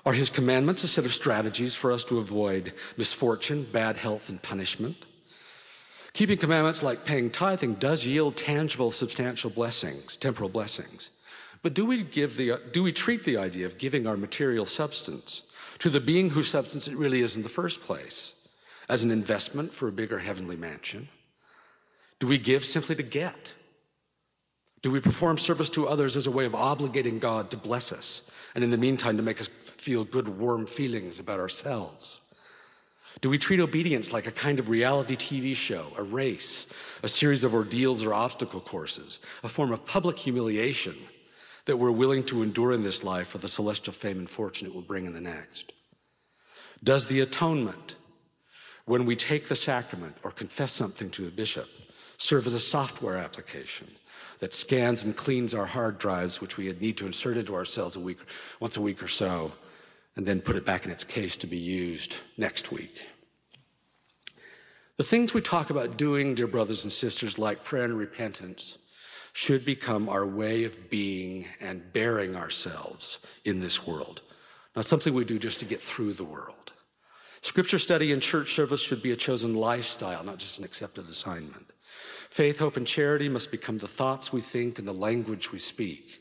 Are 0.06 0.12
his 0.12 0.30
commandments 0.30 0.84
a 0.84 0.88
set 0.88 1.04
of 1.04 1.12
strategies 1.12 1.74
for 1.74 1.92
us 1.92 2.04
to 2.04 2.18
avoid 2.18 2.72
misfortune, 2.96 3.66
bad 3.72 3.96
health, 3.96 4.28
and 4.28 4.40
punishment? 4.40 5.04
Keeping 6.12 6.38
commandments 6.38 6.82
like 6.82 7.04
paying 7.04 7.30
tithing 7.30 7.74
does 7.74 8.06
yield 8.06 8.36
tangible, 8.36 8.90
substantial 8.90 9.50
blessings, 9.50 10.16
temporal 10.16 10.48
blessings. 10.48 11.10
But 11.62 11.74
do 11.74 11.84
we, 11.84 12.04
give 12.04 12.36
the, 12.36 12.60
do 12.72 12.82
we 12.82 12.92
treat 12.92 13.24
the 13.24 13.36
idea 13.36 13.66
of 13.66 13.78
giving 13.78 14.06
our 14.06 14.16
material 14.16 14.64
substance 14.64 15.42
to 15.80 15.90
the 15.90 16.00
being 16.00 16.30
whose 16.30 16.48
substance 16.48 16.88
it 16.88 16.96
really 16.96 17.20
is 17.20 17.36
in 17.36 17.42
the 17.42 17.48
first 17.48 17.82
place 17.82 18.34
as 18.88 19.04
an 19.04 19.10
investment 19.10 19.72
for 19.72 19.88
a 19.88 19.92
bigger 19.92 20.20
heavenly 20.20 20.56
mansion? 20.56 21.08
Do 22.20 22.26
we 22.26 22.38
give 22.38 22.64
simply 22.64 22.94
to 22.94 23.02
get? 23.02 23.54
Do 24.82 24.90
we 24.90 25.00
perform 25.00 25.38
service 25.38 25.68
to 25.70 25.88
others 25.88 26.16
as 26.16 26.26
a 26.26 26.30
way 26.30 26.44
of 26.44 26.52
obligating 26.52 27.18
God 27.18 27.50
to 27.50 27.56
bless 27.56 27.92
us 27.92 28.30
and 28.54 28.62
in 28.62 28.70
the 28.70 28.76
meantime 28.76 29.16
to 29.16 29.23
make 29.23 29.40
us 29.40 29.49
feel 29.49 30.04
good, 30.04 30.28
warm 30.28 30.66
feelings 30.66 31.18
about 31.18 31.40
ourselves? 31.40 32.20
Do 33.20 33.28
we 33.28 33.38
treat 33.38 33.58
obedience 33.58 34.12
like 34.12 34.28
a 34.28 34.32
kind 34.32 34.61
of 34.61 34.68
reality 34.68 35.16
TV 35.16 35.56
show, 35.56 35.87
a 35.99 36.02
race, 36.04 36.66
a 37.02 37.08
series 37.08 37.42
of 37.42 37.54
ordeals 37.54 38.04
or 38.04 38.14
obstacle 38.14 38.61
courses, 38.61 39.18
a 39.42 39.49
form 39.49 39.73
of 39.73 39.85
public 39.85 40.16
humiliation 40.16 40.94
that 41.64 41.76
we're 41.76 41.90
willing 41.90 42.23
to 42.25 42.42
endure 42.42 42.73
in 42.73 42.85
this 42.85 43.02
life 43.02 43.28
for 43.28 43.38
the 43.38 43.49
celestial 43.49 43.92
fame 43.92 44.18
and 44.18 44.30
fortune 44.30 44.68
it 44.68 44.75
will 44.75 44.82
bring 44.82 45.06
in 45.06 45.12
the 45.12 45.20
next? 45.20 45.73
Does 46.85 47.06
the 47.06 47.20
atonement, 47.20 47.97
when 48.85 49.04
we 49.04 49.16
take 49.16 49.49
the 49.49 49.56
sacrament 49.56 50.14
or 50.23 50.30
confess 50.30 50.70
something 50.70 51.11
to 51.11 51.26
a 51.26 51.30
bishop, 51.30 51.68
serve 52.18 52.47
as 52.47 52.54
a 52.54 52.61
software 52.61 53.16
application 53.16 53.88
that 54.38 54.54
scans 54.54 55.04
and 55.04 55.16
cleans 55.16 55.54
our 55.54 55.66
hard 55.66 55.99
drives, 55.99 56.40
which 56.40 56.57
we 56.57 56.73
need 56.80 56.97
to 56.99 57.07
insert 57.07 57.37
into 57.37 57.54
ourselves 57.54 57.97
a 57.97 58.00
week, 58.00 58.18
once 58.61 58.76
a 58.76 58.80
week 58.80 59.02
or 59.02 59.09
so, 59.09 59.52
and 60.16 60.26
then 60.26 60.40
put 60.40 60.57
it 60.57 60.66
back 60.66 60.85
in 60.85 60.90
its 60.90 61.04
case 61.04 61.37
to 61.37 61.47
be 61.47 61.57
used 61.57 62.18
next 62.37 62.73
week. 62.73 63.04
The 64.97 65.04
things 65.04 65.33
we 65.33 65.40
talk 65.40 65.71
about 65.71 65.97
doing, 65.97 66.35
dear 66.35 66.49
brothers 66.49 66.83
and 66.83 66.92
sisters, 66.92 67.38
like 67.38 67.62
prayer 67.62 67.85
and 67.85 67.97
repentance, 67.97 68.78
should 69.33 69.64
become 69.64 70.09
our 70.09 70.26
way 70.26 70.64
of 70.64 70.90
being 70.90 71.47
and 71.61 71.92
bearing 71.92 72.35
ourselves 72.35 73.21
in 73.45 73.61
this 73.61 73.87
world, 73.87 74.23
not 74.75 74.85
something 74.85 75.14
we 75.14 75.25
do 75.25 75.38
just 75.38 75.61
to 75.61 75.66
get 75.66 75.80
through 75.80 76.14
the 76.14 76.25
world. 76.25 76.73
Scripture 77.40 77.78
study 77.78 78.12
and 78.12 78.21
church 78.21 78.54
service 78.54 78.83
should 78.83 79.00
be 79.00 79.12
a 79.12 79.16
chosen 79.16 79.54
lifestyle, 79.54 80.25
not 80.25 80.38
just 80.38 80.59
an 80.59 80.64
accepted 80.64 81.09
assignment. 81.09 81.71
Faith, 82.30 82.58
hope, 82.58 82.76
and 82.76 82.87
charity 82.87 83.28
must 83.28 83.50
become 83.50 83.78
the 83.78 83.88
thoughts 83.88 84.32
we 84.32 84.40
think 84.40 84.78
and 84.78 84.87
the 84.87 84.92
language 84.92 85.50
we 85.50 85.58
speak. 85.58 86.20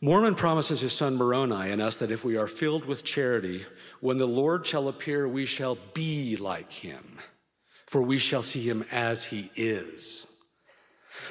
Mormon 0.00 0.34
promises 0.34 0.80
his 0.80 0.94
son 0.94 1.16
Moroni 1.16 1.70
and 1.70 1.82
us 1.82 1.98
that 1.98 2.10
if 2.10 2.24
we 2.24 2.36
are 2.36 2.46
filled 2.46 2.86
with 2.86 3.04
charity, 3.04 3.66
when 4.00 4.16
the 4.16 4.26
Lord 4.26 4.64
shall 4.64 4.88
appear, 4.88 5.28
we 5.28 5.44
shall 5.44 5.76
be 5.92 6.36
like 6.38 6.72
him, 6.72 7.18
for 7.86 8.00
we 8.00 8.18
shall 8.18 8.42
see 8.42 8.62
him 8.62 8.84
as 8.90 9.24
he 9.24 9.50
is. 9.56 10.26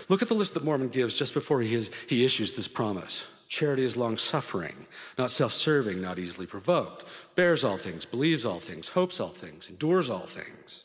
Look 0.08 0.22
at 0.22 0.28
the 0.28 0.36
list 0.36 0.54
that 0.54 0.64
Mormon 0.64 0.90
gives 0.90 1.16
just 1.16 1.34
before 1.34 1.62
he, 1.62 1.74
is, 1.74 1.90
he 2.08 2.24
issues 2.24 2.54
this 2.54 2.68
promise. 2.68 3.28
Charity 3.48 3.84
is 3.84 3.98
long 3.98 4.20
suffering, 4.20 4.86
not 5.18 5.32
self 5.32 5.52
serving, 5.52 6.00
not 6.00 6.20
easily 6.20 6.46
provoked, 6.46 7.06
bears 7.34 7.64
all 7.64 7.78
things, 7.78 8.06
believes 8.06 8.46
all 8.46 8.60
things, 8.60 8.90
hopes 8.90 9.20
all 9.20 9.30
things, 9.30 9.68
endures 9.68 10.12
all 10.12 10.20
things. 10.20 10.84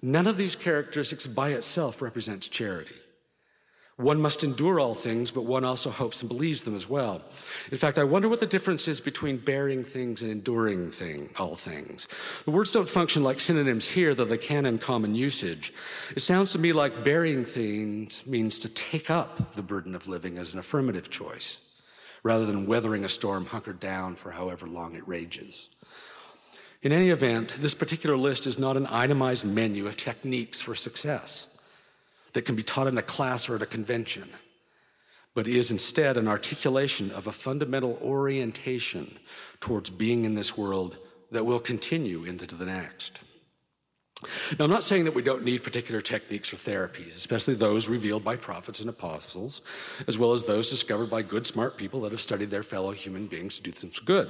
None 0.00 0.26
of 0.26 0.36
these 0.36 0.54
characteristics 0.54 1.26
by 1.26 1.50
itself 1.50 2.00
represents 2.00 2.48
charity. 2.48 2.94
One 3.96 4.20
must 4.20 4.44
endure 4.44 4.78
all 4.78 4.94
things, 4.94 5.32
but 5.32 5.44
one 5.44 5.64
also 5.64 5.90
hopes 5.90 6.20
and 6.20 6.28
believes 6.28 6.62
them 6.62 6.76
as 6.76 6.88
well. 6.88 7.20
In 7.72 7.78
fact, 7.78 7.98
I 7.98 8.04
wonder 8.04 8.28
what 8.28 8.38
the 8.38 8.46
difference 8.46 8.86
is 8.86 9.00
between 9.00 9.38
bearing 9.38 9.82
things 9.82 10.22
and 10.22 10.30
enduring 10.30 10.92
thing, 10.92 11.30
all 11.36 11.56
things. 11.56 12.06
The 12.44 12.52
words 12.52 12.70
don't 12.70 12.88
function 12.88 13.24
like 13.24 13.40
synonyms 13.40 13.88
here, 13.88 14.14
though 14.14 14.24
they 14.24 14.38
can 14.38 14.66
in 14.66 14.78
common 14.78 15.16
usage. 15.16 15.72
It 16.14 16.20
sounds 16.20 16.52
to 16.52 16.60
me 16.60 16.72
like 16.72 17.02
bearing 17.02 17.44
things 17.44 18.24
means 18.24 18.60
to 18.60 18.68
take 18.68 19.10
up 19.10 19.54
the 19.54 19.62
burden 19.62 19.96
of 19.96 20.06
living 20.06 20.38
as 20.38 20.52
an 20.52 20.60
affirmative 20.60 21.10
choice, 21.10 21.58
rather 22.22 22.46
than 22.46 22.66
weathering 22.66 23.04
a 23.04 23.08
storm 23.08 23.46
hunkered 23.46 23.80
down 23.80 24.14
for 24.14 24.30
however 24.30 24.68
long 24.68 24.94
it 24.94 25.08
rages. 25.08 25.70
In 26.82 26.92
any 26.92 27.10
event, 27.10 27.54
this 27.58 27.74
particular 27.74 28.16
list 28.16 28.46
is 28.46 28.58
not 28.58 28.76
an 28.76 28.86
itemized 28.86 29.44
menu 29.44 29.86
of 29.86 29.96
techniques 29.96 30.60
for 30.60 30.76
success 30.76 31.58
that 32.34 32.42
can 32.42 32.54
be 32.54 32.62
taught 32.62 32.86
in 32.86 32.96
a 32.96 33.02
class 33.02 33.48
or 33.48 33.56
at 33.56 33.62
a 33.62 33.66
convention, 33.66 34.28
but 35.34 35.48
is 35.48 35.72
instead 35.72 36.16
an 36.16 36.28
articulation 36.28 37.10
of 37.10 37.26
a 37.26 37.32
fundamental 37.32 37.98
orientation 38.00 39.18
towards 39.60 39.90
being 39.90 40.24
in 40.24 40.34
this 40.34 40.56
world 40.56 40.98
that 41.32 41.44
will 41.44 41.58
continue 41.58 42.24
into 42.24 42.54
the 42.54 42.66
next. 42.66 43.18
Now, 44.58 44.64
I'm 44.64 44.70
not 44.70 44.82
saying 44.84 45.04
that 45.04 45.14
we 45.14 45.22
don't 45.22 45.44
need 45.44 45.62
particular 45.62 46.00
techniques 46.00 46.52
or 46.52 46.56
therapies, 46.56 47.16
especially 47.16 47.54
those 47.54 47.88
revealed 47.88 48.24
by 48.24 48.36
prophets 48.36 48.80
and 48.80 48.88
apostles, 48.88 49.62
as 50.06 50.16
well 50.16 50.32
as 50.32 50.44
those 50.44 50.70
discovered 50.70 51.10
by 51.10 51.22
good, 51.22 51.46
smart 51.46 51.76
people 51.76 52.00
that 52.02 52.12
have 52.12 52.20
studied 52.20 52.50
their 52.50 52.64
fellow 52.64 52.92
human 52.92 53.26
beings 53.26 53.56
to 53.56 53.62
do 53.62 53.70
things 53.70 53.98
good. 53.98 54.28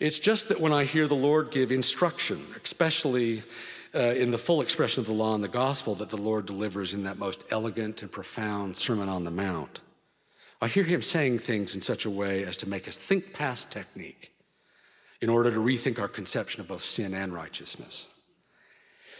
It's 0.00 0.18
just 0.18 0.48
that 0.48 0.60
when 0.60 0.72
I 0.72 0.84
hear 0.84 1.06
the 1.06 1.14
Lord 1.14 1.50
give 1.50 1.72
instruction, 1.72 2.40
especially 2.62 3.42
uh, 3.94 3.98
in 3.98 4.30
the 4.30 4.38
full 4.38 4.60
expression 4.60 5.00
of 5.00 5.06
the 5.06 5.12
law 5.12 5.34
and 5.34 5.44
the 5.44 5.48
gospel 5.48 5.94
that 5.96 6.10
the 6.10 6.16
Lord 6.16 6.46
delivers 6.46 6.94
in 6.94 7.04
that 7.04 7.18
most 7.18 7.42
elegant 7.50 8.02
and 8.02 8.10
profound 8.10 8.76
Sermon 8.76 9.08
on 9.08 9.24
the 9.24 9.30
Mount, 9.30 9.80
I 10.60 10.68
hear 10.68 10.84
him 10.84 11.02
saying 11.02 11.40
things 11.40 11.74
in 11.74 11.80
such 11.80 12.04
a 12.04 12.10
way 12.10 12.44
as 12.44 12.56
to 12.58 12.68
make 12.68 12.86
us 12.88 12.96
think 12.96 13.32
past 13.32 13.72
technique 13.72 14.32
in 15.20 15.28
order 15.28 15.50
to 15.50 15.58
rethink 15.58 15.98
our 15.98 16.08
conception 16.08 16.60
of 16.60 16.68
both 16.68 16.82
sin 16.82 17.14
and 17.14 17.34
righteousness. 17.34 18.06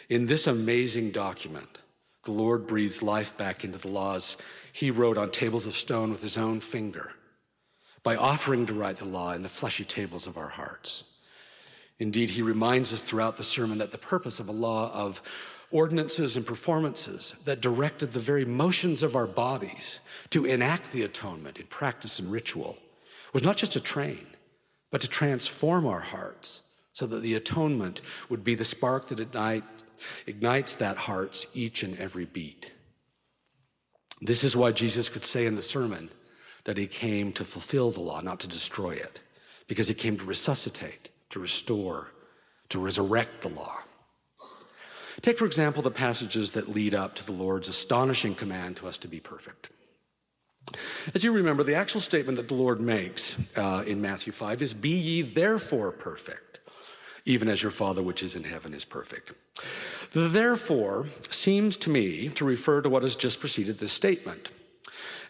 In 0.09 0.27
this 0.27 0.47
amazing 0.47 1.11
document, 1.11 1.81
the 2.25 2.33
Lord 2.33 2.67
breathes 2.67 3.03
life 3.03 3.37
back 3.37 3.65
into 3.65 3.79
the 3.79 3.89
laws 3.89 4.37
he 4.73 4.91
wrote 4.91 5.19
on 5.19 5.31
tables 5.31 5.67
of 5.67 5.75
stone 5.75 6.11
with 6.11 6.23
his 6.23 6.39
own 6.39 6.61
finger 6.61 7.13
by 8.03 8.17
offering 8.17 8.67
to 8.67 8.75
write 8.75 8.97
the 8.97 9.05
law 9.05 9.33
in 9.33 9.43
the 9.43 9.49
fleshy 9.49 9.85
tables 9.85 10.27
of 10.27 10.37
our 10.37 10.49
hearts. 10.49 11.05
Indeed, 11.99 12.31
he 12.31 12.43
reminds 12.43 12.93
us 12.93 13.01
throughout 13.01 13.37
the 13.37 13.43
sermon 13.43 13.79
that 13.79 13.93
the 13.93 13.99
purpose 13.99 14.41
of 14.41 14.49
a 14.49 14.53
law 14.53 14.93
of 14.93 15.23
ordinances 15.71 16.37
and 16.37 16.47
performances 16.47 17.33
that 17.45 17.61
directed 17.61 18.13
the 18.13 18.21
very 18.21 18.45
motions 18.45 19.03
of 19.03 19.17
our 19.17 19.27
bodies 19.27 20.01
to 20.31 20.45
enact 20.45 20.93
the 20.93 21.03
atonement 21.03 21.59
in 21.59 21.67
practice 21.67 22.19
and 22.19 22.31
ritual 22.31 22.77
was 23.33 23.45
not 23.45 23.57
just 23.57 23.73
to 23.73 23.81
train, 23.81 24.27
but 24.91 25.01
to 25.01 25.09
transform 25.09 25.87
our 25.87 26.01
hearts 26.01 26.63
so 26.93 27.07
that 27.07 27.23
the 27.23 27.35
atonement 27.35 28.01
would 28.29 28.45
be 28.45 28.55
the 28.55 28.65
spark 28.65 29.09
that 29.09 29.21
ignites, 30.27 30.75
that 30.75 30.97
heart's 30.97 31.47
each 31.57 31.83
and 31.83 31.99
every 31.99 32.27
beat. 32.27 32.73
This 34.21 34.45
is 34.45 34.55
why 34.55 34.73
Jesus 34.73 35.09
could 35.09 35.25
say 35.25 35.47
in 35.47 35.57
the 35.57 35.63
sermon 35.63 36.11
that 36.65 36.79
he 36.79 36.87
came 36.87 37.33
to 37.33 37.45
fulfill 37.45 37.91
the 37.91 38.01
law, 38.01 38.21
not 38.21 38.41
to 38.41 38.49
destroy 38.49 38.93
it, 38.93 39.21
because 39.67 39.89
he 39.89 39.95
came 39.95 40.17
to 40.19 40.25
resuscitate, 40.25 41.09
to 41.31 41.41
restore, 41.41 42.13
to 42.69 42.79
resurrect 42.79 43.43
the 43.43 43.49
law. 43.49 43.79
Take, 45.21 45.39
for 45.39 45.45
example, 45.45 45.83
the 45.83 45.91
passages 45.91 46.53
that 46.53 46.69
lead 46.69 46.95
up 46.95 47.15
to 47.17 47.27
the 47.27 47.33
Lord's 47.33 47.69
astonishing 47.69 48.35
command 48.35 48.77
to 48.79 48.89
us 48.89 48.99
to 48.99 49.09
be 49.09 49.21
perfect. 49.21 49.69
As 51.15 51.25
you 51.25 51.33
remember, 51.33 51.63
the 51.63 51.75
actual 51.75 52.01
statement 52.01 52.37
that 52.39 52.49
the 52.49 52.55
Lord 52.55 52.81
makes 52.81 53.37
uh, 53.57 53.85
in 53.87 54.01
Matthew 54.01 54.33
5 54.33 54.63
is 54.63 54.73
Be 54.73 54.91
ye 54.91 55.23
therefore 55.23 55.93
perfect, 55.93 56.61
even 57.25 57.49
as 57.49 57.63
your 57.63 57.73
Father 57.73 58.03
which 58.03 58.23
is 58.23 58.37
in 58.37 58.45
heaven 58.45 58.73
is 58.73 58.85
perfect. 58.85 59.33
The 60.13 60.29
therefore 60.29 61.07
seems 61.31 61.77
to 61.79 61.91
me 61.91 62.29
to 62.31 62.45
refer 62.45 62.81
to 62.81 62.89
what 62.89 63.03
has 63.03 63.17
just 63.17 63.41
preceded 63.41 63.79
this 63.79 63.93
statement. 63.93 64.51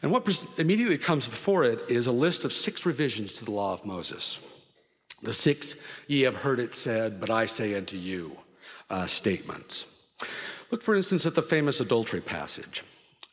And 0.02 0.10
what 0.10 0.26
immediately 0.58 0.98
comes 0.98 1.28
before 1.28 1.62
it 1.64 1.82
is 1.88 2.08
a 2.08 2.12
list 2.12 2.44
of 2.44 2.52
six 2.52 2.84
revisions 2.84 3.32
to 3.34 3.44
the 3.44 3.52
law 3.52 3.72
of 3.72 3.86
Moses. 3.86 4.40
The 5.22 5.32
six, 5.32 5.76
ye 6.08 6.22
have 6.22 6.34
heard 6.34 6.58
it 6.58 6.74
said, 6.74 7.20
but 7.20 7.30
I 7.30 7.46
say 7.46 7.76
unto 7.76 7.96
you, 7.96 8.36
uh, 8.90 9.06
statements. 9.06 9.86
Look, 10.72 10.82
for 10.82 10.96
instance, 10.96 11.24
at 11.24 11.36
the 11.36 11.42
famous 11.42 11.78
adultery 11.78 12.20
passage. 12.20 12.82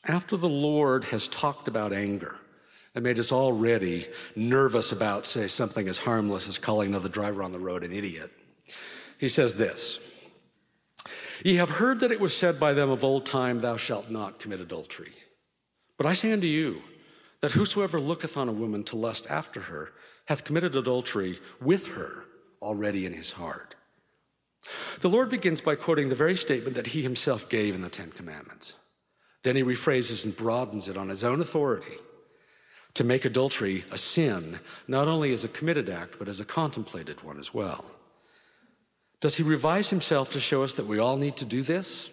After 0.06 0.38
the 0.38 0.50
Lord 0.50 1.06
has 1.06 1.28
talked 1.28 1.68
about 1.68 1.92
anger 1.92 2.40
and 2.94 3.04
made 3.04 3.18
us 3.18 3.32
already 3.32 4.08
nervous 4.36 4.92
about, 4.92 5.26
say, 5.26 5.48
something 5.48 5.88
as 5.88 5.98
harmless 5.98 6.48
as 6.48 6.60
calling 6.60 6.90
another 6.90 7.10
driver 7.10 7.42
on 7.42 7.52
the 7.52 7.60
road 7.60 7.84
an 7.84 7.92
idiot, 7.92 8.32
he 9.18 9.28
says 9.28 9.56
this 9.56 10.00
Ye 11.44 11.56
have 11.56 11.70
heard 11.70 12.02
that 12.02 12.12
it 12.12 12.20
was 12.20 12.36
said 12.36 12.60
by 12.60 12.74
them 12.74 12.92
of 12.92 13.04
old 13.04 13.26
time, 13.26 13.62
Thou 13.62 13.78
shalt 13.78 14.12
not 14.12 14.40
commit 14.40 14.60
adultery. 14.60 15.14
But 16.00 16.08
I 16.08 16.14
say 16.14 16.32
unto 16.32 16.48
you, 16.48 16.82
that 17.42 17.52
whosoever 17.52 18.00
looketh 18.00 18.38
on 18.38 18.48
a 18.48 18.54
woman 18.54 18.84
to 18.86 18.96
lust 18.96 19.28
after 19.30 19.60
her 19.60 19.92
hath 20.28 20.46
committed 20.46 20.76
adultery 20.76 21.40
with 21.62 21.88
her 21.88 22.24
already 22.62 23.06
in 23.06 23.14
his 23.14 23.34
heart. 23.34 23.76
The 25.02 25.10
Lord 25.10 25.30
begins 25.30 25.60
by 25.60 25.76
quoting 25.76 26.08
the 26.08 26.16
very 26.16 26.38
statement 26.38 26.78
that 26.78 26.88
he 26.88 27.02
himself 27.02 27.50
gave 27.50 27.76
in 27.76 27.82
the 27.82 27.90
Ten 27.90 28.12
Commandments. 28.12 28.76
Then 29.44 29.58
he 29.58 29.64
rephrases 29.64 30.24
and 30.24 30.36
broadens 30.36 30.88
it 30.88 30.96
on 30.96 31.10
his 31.10 31.24
own 31.24 31.42
authority 31.42 31.98
to 32.94 33.04
make 33.04 33.26
adultery 33.26 33.84
a 33.92 33.98
sin, 33.98 34.60
not 34.88 35.10
only 35.10 35.34
as 35.34 35.44
a 35.44 35.50
committed 35.50 35.90
act, 35.90 36.16
but 36.18 36.30
as 36.30 36.40
a 36.40 36.46
contemplated 36.46 37.24
one 37.24 37.38
as 37.38 37.54
well. 37.54 37.84
Does 39.20 39.36
he 39.36 39.44
revise 39.44 39.90
himself 39.90 40.32
to 40.32 40.40
show 40.40 40.64
us 40.64 40.74
that 40.74 40.88
we 40.88 40.98
all 40.98 41.18
need 41.18 41.36
to 41.38 41.46
do 41.46 41.62
this? 41.62 42.10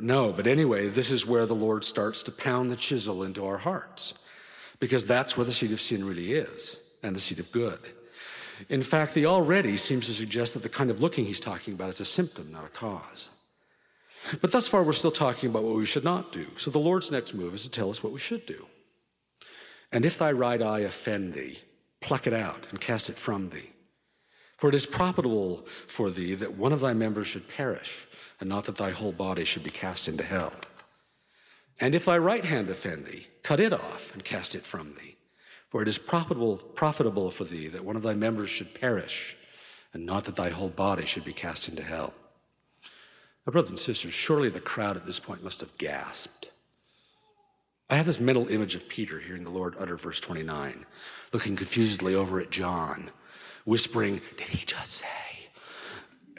No, 0.00 0.32
but 0.32 0.46
anyway, 0.46 0.88
this 0.88 1.10
is 1.10 1.26
where 1.26 1.46
the 1.46 1.54
Lord 1.54 1.84
starts 1.84 2.22
to 2.24 2.32
pound 2.32 2.70
the 2.70 2.76
chisel 2.76 3.22
into 3.22 3.44
our 3.44 3.58
hearts, 3.58 4.14
because 4.80 5.04
that's 5.04 5.36
where 5.36 5.44
the 5.44 5.52
seed 5.52 5.72
of 5.72 5.80
sin 5.80 6.04
really 6.04 6.32
is, 6.32 6.76
and 7.02 7.14
the 7.14 7.20
seed 7.20 7.38
of 7.38 7.52
good. 7.52 7.78
In 8.68 8.82
fact, 8.82 9.14
the 9.14 9.26
already 9.26 9.76
seems 9.76 10.06
to 10.06 10.12
suggest 10.12 10.54
that 10.54 10.62
the 10.62 10.68
kind 10.68 10.90
of 10.90 11.02
looking 11.02 11.24
he's 11.24 11.40
talking 11.40 11.74
about 11.74 11.90
is 11.90 12.00
a 12.00 12.04
symptom, 12.04 12.50
not 12.52 12.64
a 12.64 12.68
cause. 12.68 13.28
But 14.40 14.52
thus 14.52 14.68
far, 14.68 14.84
we're 14.84 14.92
still 14.92 15.10
talking 15.10 15.50
about 15.50 15.64
what 15.64 15.74
we 15.74 15.84
should 15.84 16.04
not 16.04 16.32
do. 16.32 16.46
So 16.56 16.70
the 16.70 16.78
Lord's 16.78 17.10
next 17.10 17.34
move 17.34 17.54
is 17.54 17.64
to 17.64 17.70
tell 17.70 17.90
us 17.90 18.02
what 18.02 18.12
we 18.12 18.20
should 18.20 18.46
do. 18.46 18.66
And 19.90 20.04
if 20.04 20.16
thy 20.16 20.32
right 20.32 20.62
eye 20.62 20.80
offend 20.80 21.34
thee, 21.34 21.58
pluck 22.00 22.26
it 22.26 22.32
out 22.32 22.68
and 22.70 22.80
cast 22.80 23.10
it 23.10 23.16
from 23.16 23.50
thee. 23.50 23.70
For 24.56 24.68
it 24.68 24.74
is 24.76 24.86
profitable 24.86 25.66
for 25.88 26.08
thee 26.08 26.34
that 26.34 26.56
one 26.56 26.72
of 26.72 26.80
thy 26.80 26.92
members 26.92 27.26
should 27.26 27.48
perish, 27.48 28.06
and 28.42 28.48
not 28.48 28.64
that 28.64 28.74
thy 28.74 28.90
whole 28.90 29.12
body 29.12 29.44
should 29.44 29.62
be 29.62 29.70
cast 29.70 30.08
into 30.08 30.24
hell. 30.24 30.52
And 31.80 31.94
if 31.94 32.06
thy 32.06 32.18
right 32.18 32.44
hand 32.44 32.68
offend 32.70 33.06
thee, 33.06 33.28
cut 33.44 33.60
it 33.60 33.72
off 33.72 34.12
and 34.12 34.24
cast 34.24 34.56
it 34.56 34.62
from 34.62 34.94
thee. 34.94 35.14
For 35.68 35.80
it 35.80 35.86
is 35.86 35.96
profitable, 35.96 36.56
profitable 36.56 37.30
for 37.30 37.44
thee 37.44 37.68
that 37.68 37.84
one 37.84 37.94
of 37.94 38.02
thy 38.02 38.14
members 38.14 38.50
should 38.50 38.74
perish, 38.74 39.36
and 39.92 40.04
not 40.04 40.24
that 40.24 40.34
thy 40.34 40.48
whole 40.48 40.70
body 40.70 41.06
should 41.06 41.24
be 41.24 41.32
cast 41.32 41.68
into 41.68 41.84
hell. 41.84 42.14
My 43.46 43.52
brothers 43.52 43.70
and 43.70 43.78
sisters, 43.78 44.12
surely 44.12 44.48
the 44.48 44.58
crowd 44.58 44.96
at 44.96 45.06
this 45.06 45.20
point 45.20 45.44
must 45.44 45.60
have 45.60 45.78
gasped. 45.78 46.50
I 47.90 47.94
have 47.94 48.06
this 48.06 48.18
mental 48.18 48.48
image 48.48 48.74
of 48.74 48.88
Peter 48.88 49.20
hearing 49.20 49.44
the 49.44 49.50
Lord 49.50 49.76
utter 49.78 49.96
verse 49.96 50.18
29, 50.18 50.84
looking 51.32 51.54
confusedly 51.54 52.16
over 52.16 52.40
at 52.40 52.50
John, 52.50 53.08
whispering, 53.64 54.20
Did 54.36 54.48
he 54.48 54.66
just 54.66 54.94
say? 54.94 55.31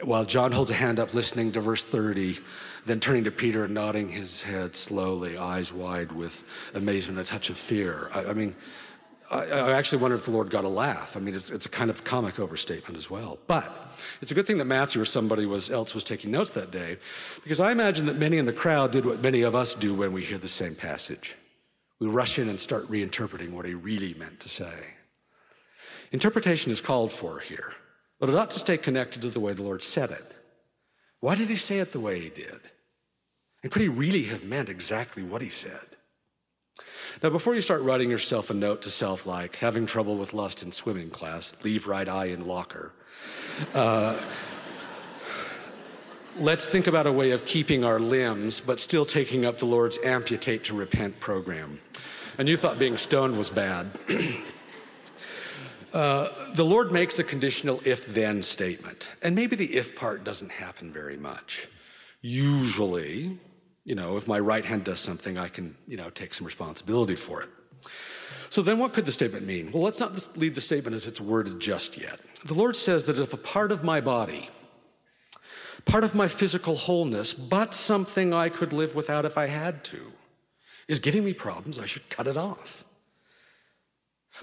While 0.02 0.24
John 0.24 0.52
holds 0.52 0.70
a 0.70 0.74
hand 0.74 0.98
up, 0.98 1.14
listening 1.14 1.52
to 1.52 1.60
verse 1.60 1.84
30, 1.84 2.38
then 2.84 3.00
turning 3.00 3.24
to 3.24 3.30
Peter 3.30 3.64
and 3.64 3.74
nodding 3.74 4.08
his 4.08 4.42
head 4.42 4.74
slowly, 4.74 5.38
eyes 5.38 5.72
wide 5.72 6.12
with 6.12 6.42
amazement, 6.74 7.18
a 7.18 7.24
touch 7.24 7.48
of 7.48 7.56
fear. 7.56 8.10
I, 8.12 8.26
I 8.26 8.32
mean, 8.32 8.54
I, 9.30 9.44
I, 9.44 9.72
actually 9.72 10.02
wonder 10.02 10.16
if 10.16 10.24
the 10.24 10.30
Lord 10.30 10.50
got 10.50 10.64
a 10.64 10.68
laugh. 10.68 11.16
I 11.16 11.20
mean, 11.20 11.34
it's, 11.34 11.50
it's, 11.50 11.66
a 11.66 11.68
kind 11.68 11.90
of 11.90 12.04
comic 12.04 12.38
overstatement 12.38 12.96
as 12.96 13.08
well. 13.08 13.38
But 13.46 13.72
it's 14.20 14.30
a 14.30 14.34
good 14.34 14.46
thing 14.46 14.58
that 14.58 14.66
Matthew 14.66 15.00
or 15.00 15.06
somebody 15.06 15.46
was, 15.46 15.70
else 15.70 15.94
was 15.94 16.04
taking 16.04 16.30
notes 16.30 16.50
that 16.50 16.70
day, 16.70 16.98
because 17.42 17.60
I 17.60 17.72
imagine 17.72 18.06
that 18.06 18.16
many 18.16 18.38
in 18.38 18.46
the 18.46 18.52
crowd 18.52 18.92
did 18.92 19.06
what 19.06 19.22
many 19.22 19.42
of 19.42 19.54
us 19.54 19.74
do 19.74 19.94
when 19.94 20.12
we 20.12 20.22
hear 20.22 20.38
the 20.38 20.48
same 20.48 20.74
passage. 20.74 21.36
We 22.00 22.08
rush 22.08 22.38
in 22.38 22.48
and 22.48 22.60
start 22.60 22.84
reinterpreting 22.84 23.50
what 23.52 23.64
he 23.64 23.74
really 23.74 24.14
meant 24.14 24.40
to 24.40 24.48
say. 24.48 24.74
Interpretation 26.12 26.70
is 26.70 26.80
called 26.80 27.12
for 27.12 27.40
here, 27.40 27.72
but 28.24 28.32
it 28.32 28.36
ought 28.36 28.50
to 28.50 28.58
stay 28.58 28.78
connected 28.78 29.20
to 29.20 29.28
the 29.28 29.38
way 29.38 29.52
the 29.52 29.62
Lord 29.62 29.82
said 29.82 30.10
it. 30.10 30.34
Why 31.20 31.34
did 31.34 31.50
he 31.50 31.56
say 31.56 31.80
it 31.80 31.92
the 31.92 32.00
way 32.00 32.18
he 32.18 32.30
did? 32.30 32.58
And 33.62 33.70
could 33.70 33.82
he 33.82 33.88
really 33.88 34.22
have 34.22 34.46
meant 34.46 34.70
exactly 34.70 35.22
what 35.22 35.42
he 35.42 35.50
said? 35.50 35.84
Now, 37.22 37.28
before 37.28 37.54
you 37.54 37.60
start 37.60 37.82
writing 37.82 38.08
yourself 38.08 38.48
a 38.48 38.54
note 38.54 38.80
to 38.80 38.88
self 38.88 39.26
like, 39.26 39.56
having 39.56 39.84
trouble 39.84 40.16
with 40.16 40.32
lust 40.32 40.62
in 40.62 40.72
swimming 40.72 41.10
class, 41.10 41.54
leave 41.64 41.86
right 41.86 42.08
eye 42.08 42.28
in 42.28 42.46
locker, 42.46 42.94
uh, 43.74 44.18
let's 46.38 46.64
think 46.64 46.86
about 46.86 47.06
a 47.06 47.12
way 47.12 47.32
of 47.32 47.44
keeping 47.44 47.84
our 47.84 48.00
limbs, 48.00 48.58
but 48.58 48.80
still 48.80 49.04
taking 49.04 49.44
up 49.44 49.58
the 49.58 49.66
Lord's 49.66 49.98
amputate 50.02 50.64
to 50.64 50.74
repent 50.74 51.20
program. 51.20 51.78
And 52.38 52.48
you 52.48 52.56
thought 52.56 52.78
being 52.78 52.96
stoned 52.96 53.36
was 53.36 53.50
bad. 53.50 53.90
uh, 55.94 56.28
the 56.54 56.64
Lord 56.64 56.90
makes 56.90 57.20
a 57.20 57.24
conditional 57.24 57.80
if 57.86 58.06
then 58.06 58.42
statement. 58.42 59.08
And 59.22 59.36
maybe 59.36 59.54
the 59.54 59.76
if 59.76 59.94
part 59.94 60.24
doesn't 60.24 60.50
happen 60.50 60.92
very 60.92 61.16
much. 61.16 61.68
Usually, 62.20 63.38
you 63.84 63.94
know, 63.94 64.16
if 64.16 64.26
my 64.26 64.40
right 64.40 64.64
hand 64.64 64.82
does 64.82 64.98
something, 64.98 65.38
I 65.38 65.48
can, 65.48 65.76
you 65.86 65.96
know, 65.96 66.10
take 66.10 66.34
some 66.34 66.46
responsibility 66.46 67.14
for 67.14 67.42
it. 67.42 67.48
So 68.50 68.60
then 68.60 68.80
what 68.80 68.92
could 68.92 69.06
the 69.06 69.12
statement 69.12 69.46
mean? 69.46 69.70
Well, 69.72 69.82
let's 69.84 70.00
not 70.00 70.36
leave 70.36 70.56
the 70.56 70.60
statement 70.60 70.96
as 70.96 71.06
it's 71.06 71.20
worded 71.20 71.60
just 71.60 71.96
yet. 71.96 72.18
The 72.44 72.54
Lord 72.54 72.74
says 72.74 73.06
that 73.06 73.18
if 73.18 73.32
a 73.32 73.36
part 73.36 73.70
of 73.70 73.84
my 73.84 74.00
body, 74.00 74.50
part 75.84 76.02
of 76.02 76.14
my 76.14 76.26
physical 76.26 76.74
wholeness, 76.74 77.32
but 77.32 77.72
something 77.72 78.32
I 78.32 78.48
could 78.48 78.72
live 78.72 78.96
without 78.96 79.24
if 79.24 79.38
I 79.38 79.46
had 79.46 79.84
to, 79.84 80.12
is 80.88 80.98
giving 80.98 81.24
me 81.24 81.34
problems, 81.34 81.78
I 81.78 81.86
should 81.86 82.08
cut 82.10 82.26
it 82.26 82.36
off. 82.36 82.83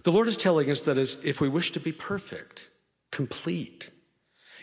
The 0.04 0.12
Lord 0.12 0.27
is 0.27 0.38
telling 0.38 0.71
us 0.71 0.82
that 0.82 0.97
if 0.97 1.41
we 1.41 1.49
wish 1.49 1.71
to 1.71 1.80
be 1.80 1.91
perfect, 1.91 2.69
complete 3.12 3.89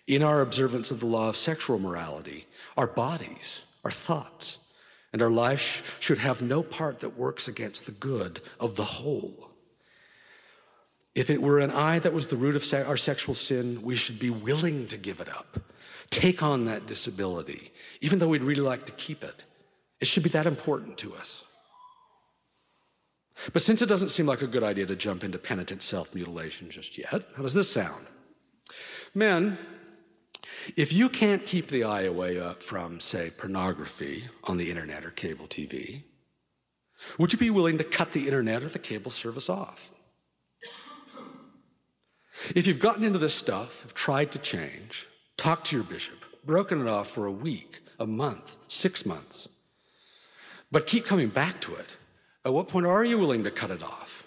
in 0.07 0.23
our 0.23 0.41
observance 0.41 0.91
of 0.91 1.01
the 1.01 1.07
law 1.07 1.29
of 1.29 1.37
sexual 1.37 1.79
morality, 1.79 2.47
our 2.77 2.87
bodies, 2.87 3.65
our 3.85 3.91
thoughts, 3.91 4.73
and 5.13 5.21
our 5.23 5.31
life 5.31 5.97
should 6.01 6.19
have 6.19 6.43
no 6.43 6.63
part 6.63 7.01
that 7.01 7.19
works 7.19 7.47
against 7.49 7.87
the 7.87 7.93
good 7.93 8.41
of 8.59 8.77
the 8.77 8.85
whole. 8.85 9.51
If 11.15 11.31
it 11.31 11.43
were 11.43 11.59
an 11.59 11.71
eye 11.71 11.99
that 11.99 12.13
was 12.13 12.29
the 12.29 12.37
root 12.37 12.57
of 12.57 12.89
our 12.89 12.97
sexual 12.97 13.35
sin, 13.35 13.83
we 13.83 13.97
should 13.97 14.19
be 14.19 14.31
willing 14.31 14.87
to 14.89 14.97
give 14.97 15.21
it 15.21 15.29
up, 15.29 15.59
take 16.11 16.43
on 16.43 16.67
that 16.67 16.87
disability, 16.87 17.71
even 18.01 18.19
though 18.19 18.29
we'd 18.29 18.43
really 18.43 18.63
like 18.63 18.87
to 18.87 18.93
keep 18.93 19.23
it. 19.23 19.45
It 20.01 20.07
should 20.07 20.23
be 20.23 20.29
that 20.31 20.47
important 20.47 20.97
to 20.99 21.15
us. 21.15 21.45
But 23.53 23.63
since 23.63 23.83
it 23.83 23.89
doesn't 23.89 24.11
seem 24.11 24.27
like 24.27 24.43
a 24.43 24.47
good 24.47 24.65
idea 24.65 24.87
to 24.87 24.97
jump 24.97 25.25
into 25.25 25.39
penitent 25.39 25.83
self 25.83 26.15
mutilation 26.15 26.71
just 26.71 26.99
yet, 26.99 27.23
how 27.37 27.43
does 27.43 27.55
this 27.55 27.71
sound? 27.71 28.07
Men, 29.15 29.59
if 30.77 30.93
you 30.93 31.09
can't 31.09 31.45
keep 31.45 31.69
the 31.69 31.85
eye 31.85 32.03
away 32.03 32.39
uh, 32.39 32.55
from, 32.55 33.01
say, 33.01 33.31
pornography 33.31 34.29
on 34.45 34.57
the 34.57 34.71
internet 34.71 35.05
or 35.05 35.11
cable 35.11 35.47
TV, 35.47 36.03
would 37.19 37.33
you 37.33 37.39
be 37.39 37.51
willing 37.51 37.79
to 37.79 37.85
cut 37.85 38.13
the 38.13 38.27
internet 38.27 38.63
or 38.63 38.69
the 38.69 38.79
cable 38.79 39.11
service 39.11 39.49
off? 39.49 39.93
If 42.55 42.67
you've 42.67 42.79
gotten 42.79 43.05
into 43.05 43.19
this 43.19 43.35
stuff, 43.35 43.83
have 43.83 43.95
tried 43.95 44.33
to 44.33 44.39
change, 44.39 45.07
talked 45.37 45.69
to 45.69 45.77
your 45.77 45.85
bishop, 45.85 46.25
broken 46.45 46.81
it 46.81 46.89
off 46.89 47.11
for 47.11 47.27
a 47.27 47.33
week, 47.33 47.81
a 47.99 48.07
month, 48.07 48.57
six 48.69 49.05
months, 49.05 49.49
but 50.71 50.87
keep 50.87 51.05
coming 51.05 51.29
back 51.29 51.61
to 51.63 51.75
it, 51.75 51.98
at 52.45 52.53
what 52.53 52.69
point 52.69 52.87
are 52.87 53.05
you 53.05 53.19
willing 53.19 53.45
to 53.45 53.51
cut 53.51 53.71
it 53.71 53.83
off? 53.83 54.27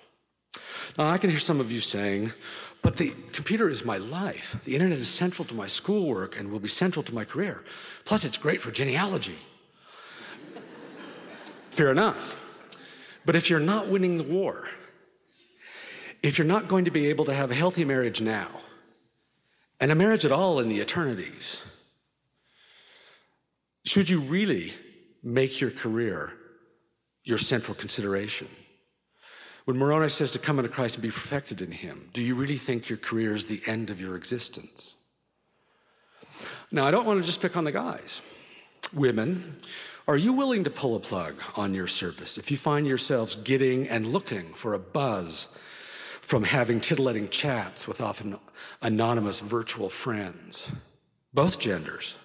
Now, 0.97 1.07
I 1.07 1.17
can 1.17 1.29
hear 1.29 1.39
some 1.39 1.59
of 1.59 1.71
you 1.71 1.79
saying, 1.79 2.33
But 2.81 2.97
the 2.97 3.13
computer 3.31 3.69
is 3.69 3.85
my 3.85 3.97
life. 3.97 4.59
The 4.65 4.75
internet 4.75 4.99
is 4.99 5.07
central 5.07 5.45
to 5.45 5.55
my 5.55 5.67
schoolwork 5.67 6.37
and 6.37 6.51
will 6.51 6.59
be 6.59 6.67
central 6.67 7.03
to 7.03 7.13
my 7.13 7.25
career. 7.25 7.63
Plus, 8.05 8.25
it's 8.25 8.37
great 8.37 8.61
for 8.61 8.71
genealogy. 8.71 9.37
Fair 11.69 11.91
enough. 11.91 12.37
But 13.25 13.35
if 13.35 13.49
you're 13.49 13.59
not 13.59 13.87
winning 13.87 14.17
the 14.17 14.23
war, 14.23 14.67
if 16.23 16.37
you're 16.37 16.47
not 16.47 16.67
going 16.67 16.85
to 16.85 16.91
be 16.91 17.07
able 17.07 17.25
to 17.25 17.33
have 17.33 17.51
a 17.51 17.55
healthy 17.55 17.85
marriage 17.85 18.21
now, 18.21 18.49
and 19.79 19.91
a 19.91 19.95
marriage 19.95 20.25
at 20.25 20.31
all 20.31 20.59
in 20.59 20.69
the 20.69 20.79
eternities, 20.79 21.63
should 23.85 24.09
you 24.09 24.19
really 24.19 24.73
make 25.23 25.59
your 25.59 25.71
career 25.71 26.33
your 27.23 27.37
central 27.37 27.75
consideration? 27.75 28.47
When 29.65 29.77
Moroni 29.77 30.09
says 30.09 30.31
to 30.31 30.39
come 30.39 30.57
into 30.57 30.71
Christ 30.71 30.95
and 30.95 31.03
be 31.03 31.11
perfected 31.11 31.61
in 31.61 31.71
Him, 31.71 32.09
do 32.13 32.21
you 32.21 32.35
really 32.35 32.57
think 32.57 32.89
your 32.89 32.97
career 32.97 33.35
is 33.35 33.45
the 33.45 33.61
end 33.67 33.89
of 33.89 34.01
your 34.01 34.15
existence? 34.15 34.95
Now, 36.71 36.85
I 36.85 36.91
don't 36.91 37.05
want 37.05 37.19
to 37.19 37.25
just 37.25 37.41
pick 37.41 37.57
on 37.57 37.65
the 37.65 37.71
guys. 37.71 38.21
Women, 38.93 39.57
are 40.07 40.17
you 40.17 40.33
willing 40.33 40.63
to 40.63 40.69
pull 40.69 40.95
a 40.95 40.99
plug 40.99 41.35
on 41.55 41.73
your 41.73 41.87
service 41.87 42.37
if 42.37 42.49
you 42.49 42.57
find 42.57 42.87
yourselves 42.87 43.35
getting 43.35 43.87
and 43.87 44.07
looking 44.07 44.53
for 44.53 44.73
a 44.73 44.79
buzz 44.79 45.47
from 46.21 46.43
having 46.43 46.79
titillating 46.79 47.29
chats 47.29 47.87
with 47.87 48.01
often 48.01 48.37
anonymous 48.81 49.41
virtual 49.41 49.89
friends? 49.89 50.71
Both 51.33 51.59
genders. 51.59 52.15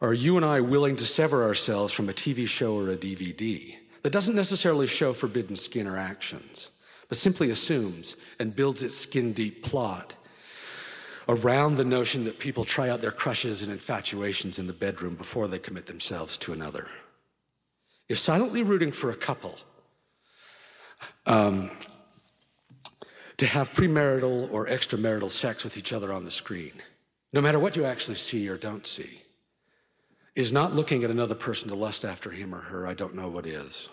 Are 0.00 0.12
you 0.12 0.36
and 0.36 0.44
I 0.44 0.60
willing 0.60 0.96
to 0.96 1.06
sever 1.06 1.44
ourselves 1.44 1.92
from 1.92 2.10
a 2.10 2.12
TV 2.12 2.46
show 2.46 2.76
or 2.76 2.90
a 2.90 2.96
DVD 2.96 3.76
that 4.02 4.12
doesn't 4.12 4.36
necessarily 4.36 4.86
show 4.86 5.14
forbidden 5.14 5.56
skin 5.56 5.86
or 5.86 5.96
actions, 5.96 6.68
but 7.08 7.16
simply 7.16 7.50
assumes 7.50 8.14
and 8.38 8.54
builds 8.54 8.82
its 8.82 8.94
skin 8.94 9.32
deep 9.32 9.62
plot 9.62 10.12
around 11.28 11.76
the 11.76 11.84
notion 11.84 12.24
that 12.24 12.38
people 12.38 12.64
try 12.64 12.90
out 12.90 13.00
their 13.00 13.10
crushes 13.10 13.62
and 13.62 13.72
infatuations 13.72 14.58
in 14.58 14.66
the 14.66 14.72
bedroom 14.74 15.14
before 15.14 15.48
they 15.48 15.58
commit 15.58 15.86
themselves 15.86 16.36
to 16.36 16.52
another? 16.52 16.88
If 18.06 18.18
silently 18.18 18.62
rooting 18.62 18.92
for 18.92 19.10
a 19.10 19.16
couple 19.16 19.56
um, 21.24 21.70
to 23.38 23.46
have 23.46 23.72
premarital 23.72 24.52
or 24.52 24.66
extramarital 24.66 25.30
sex 25.30 25.64
with 25.64 25.78
each 25.78 25.94
other 25.94 26.12
on 26.12 26.26
the 26.26 26.30
screen, 26.30 26.72
no 27.32 27.40
matter 27.40 27.58
what 27.58 27.76
you 27.76 27.86
actually 27.86 28.16
see 28.16 28.46
or 28.48 28.58
don't 28.58 28.86
see, 28.86 29.22
is 30.36 30.52
not 30.52 30.74
looking 30.74 31.02
at 31.02 31.10
another 31.10 31.34
person 31.34 31.70
to 31.70 31.74
lust 31.74 32.04
after 32.04 32.30
him 32.30 32.54
or 32.54 32.58
her, 32.58 32.86
I 32.86 32.92
don't 32.92 33.14
know 33.14 33.30
what 33.30 33.46
is. 33.46 33.88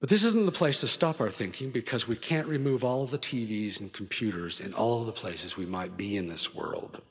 But 0.00 0.08
this 0.08 0.22
isn't 0.22 0.46
the 0.46 0.52
place 0.52 0.80
to 0.80 0.86
stop 0.86 1.20
our 1.20 1.28
thinking 1.28 1.70
because 1.70 2.06
we 2.06 2.14
can't 2.14 2.46
remove 2.46 2.84
all 2.84 3.02
of 3.02 3.10
the 3.10 3.18
TVs 3.18 3.80
and 3.80 3.92
computers 3.92 4.60
in 4.60 4.72
all 4.72 5.00
of 5.00 5.06
the 5.06 5.12
places 5.12 5.56
we 5.56 5.66
might 5.66 5.96
be 5.96 6.16
in 6.16 6.28
this 6.28 6.54
world. 6.54 7.02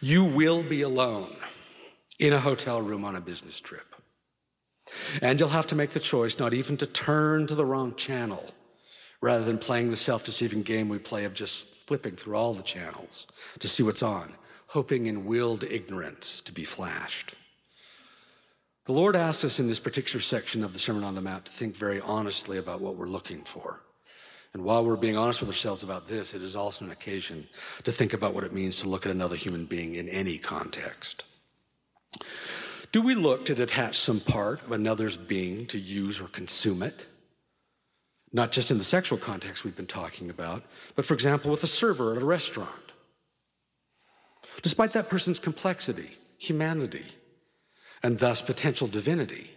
You 0.00 0.24
will 0.24 0.62
be 0.62 0.82
alone 0.82 1.34
in 2.20 2.32
a 2.32 2.38
hotel 2.38 2.80
room 2.80 3.04
on 3.04 3.16
a 3.16 3.20
business 3.20 3.58
trip. 3.58 3.96
And 5.20 5.40
you'll 5.40 5.48
have 5.48 5.66
to 5.66 5.74
make 5.74 5.90
the 5.90 6.00
choice 6.00 6.38
not 6.38 6.54
even 6.54 6.76
to 6.76 6.86
turn 6.86 7.48
to 7.48 7.56
the 7.56 7.64
wrong 7.64 7.96
channel 7.96 8.54
rather 9.20 9.44
than 9.44 9.58
playing 9.58 9.90
the 9.90 9.96
self 9.96 10.24
deceiving 10.24 10.62
game 10.62 10.88
we 10.88 10.98
play 10.98 11.24
of 11.24 11.34
just 11.34 11.66
flipping 11.66 12.14
through 12.14 12.36
all 12.36 12.54
the 12.54 12.62
channels 12.62 13.26
to 13.58 13.66
see 13.66 13.82
what's 13.82 14.04
on 14.04 14.32
hoping 14.68 15.06
in 15.06 15.24
willed 15.24 15.64
ignorance 15.64 16.40
to 16.42 16.52
be 16.52 16.64
flashed. 16.64 17.34
The 18.84 18.92
Lord 18.92 19.16
asks 19.16 19.44
us 19.44 19.60
in 19.60 19.66
this 19.66 19.78
particular 19.78 20.20
section 20.20 20.64
of 20.64 20.72
the 20.72 20.78
Sermon 20.78 21.04
on 21.04 21.14
the 21.14 21.20
Mount 21.20 21.44
to 21.46 21.52
think 21.52 21.76
very 21.76 22.00
honestly 22.00 22.56
about 22.58 22.80
what 22.80 22.96
we're 22.96 23.06
looking 23.06 23.42
for. 23.42 23.80
And 24.54 24.64
while 24.64 24.84
we're 24.84 24.96
being 24.96 25.16
honest 25.16 25.40
with 25.40 25.50
ourselves 25.50 25.82
about 25.82 26.08
this, 26.08 26.32
it 26.32 26.42
is 26.42 26.56
also 26.56 26.84
an 26.84 26.90
occasion 26.90 27.46
to 27.84 27.92
think 27.92 28.12
about 28.12 28.34
what 28.34 28.44
it 28.44 28.52
means 28.52 28.80
to 28.80 28.88
look 28.88 29.04
at 29.04 29.12
another 29.12 29.36
human 29.36 29.66
being 29.66 29.94
in 29.94 30.08
any 30.08 30.38
context. 30.38 31.24
Do 32.90 33.02
we 33.02 33.14
look 33.14 33.44
to 33.44 33.54
detach 33.54 33.98
some 33.98 34.20
part 34.20 34.62
of 34.62 34.72
another's 34.72 35.16
being 35.16 35.66
to 35.66 35.78
use 35.78 36.20
or 36.20 36.28
consume 36.28 36.82
it? 36.82 37.06
Not 38.32 38.52
just 38.52 38.70
in 38.70 38.78
the 38.78 38.84
sexual 38.84 39.18
context 39.18 39.64
we've 39.64 39.76
been 39.76 39.86
talking 39.86 40.30
about, 40.30 40.62
but 40.94 41.04
for 41.04 41.14
example, 41.14 41.50
with 41.50 41.62
a 41.62 41.66
server 41.66 42.16
at 42.16 42.22
a 42.22 42.26
restaurant 42.26 42.87
despite 44.62 44.92
that 44.92 45.08
person's 45.08 45.38
complexity, 45.38 46.10
humanity, 46.38 47.04
and 48.02 48.18
thus 48.18 48.40
potential 48.40 48.88
divinity? 48.88 49.50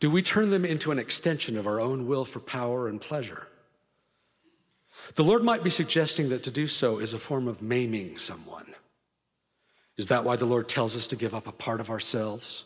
Do 0.00 0.10
we 0.10 0.22
turn 0.22 0.50
them 0.50 0.64
into 0.64 0.90
an 0.90 0.98
extension 0.98 1.56
of 1.56 1.66
our 1.66 1.80
own 1.80 2.06
will 2.06 2.24
for 2.24 2.40
power 2.40 2.88
and 2.88 3.00
pleasure? 3.00 3.48
The 5.14 5.24
Lord 5.24 5.42
might 5.42 5.62
be 5.62 5.70
suggesting 5.70 6.28
that 6.30 6.42
to 6.44 6.50
do 6.50 6.66
so 6.66 6.98
is 6.98 7.12
a 7.12 7.18
form 7.18 7.48
of 7.48 7.62
maiming 7.62 8.16
someone. 8.16 8.74
Is 9.96 10.08
that 10.08 10.24
why 10.24 10.36
the 10.36 10.46
Lord 10.46 10.68
tells 10.68 10.96
us 10.96 11.06
to 11.08 11.16
give 11.16 11.34
up 11.34 11.46
a 11.46 11.52
part 11.52 11.80
of 11.80 11.90
ourselves? 11.90 12.64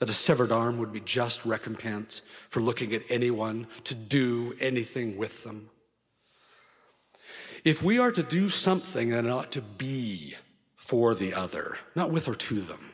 That 0.00 0.10
a 0.10 0.12
severed 0.12 0.50
arm 0.50 0.78
would 0.78 0.92
be 0.92 1.00
just 1.00 1.46
recompense 1.46 2.20
for 2.50 2.60
looking 2.60 2.92
at 2.94 3.02
anyone 3.08 3.68
to 3.84 3.94
do 3.94 4.54
anything 4.60 5.16
with 5.16 5.44
them? 5.44 5.68
If 7.64 7.82
we 7.82 7.98
are 7.98 8.12
to 8.12 8.22
do 8.22 8.48
something, 8.48 9.10
then 9.10 9.26
it 9.26 9.30
ought 9.30 9.52
to 9.52 9.62
be 9.62 10.34
for 10.84 11.14
the 11.14 11.32
other, 11.32 11.78
not 11.94 12.10
with 12.10 12.28
or 12.28 12.34
to 12.34 12.60
them. 12.60 12.90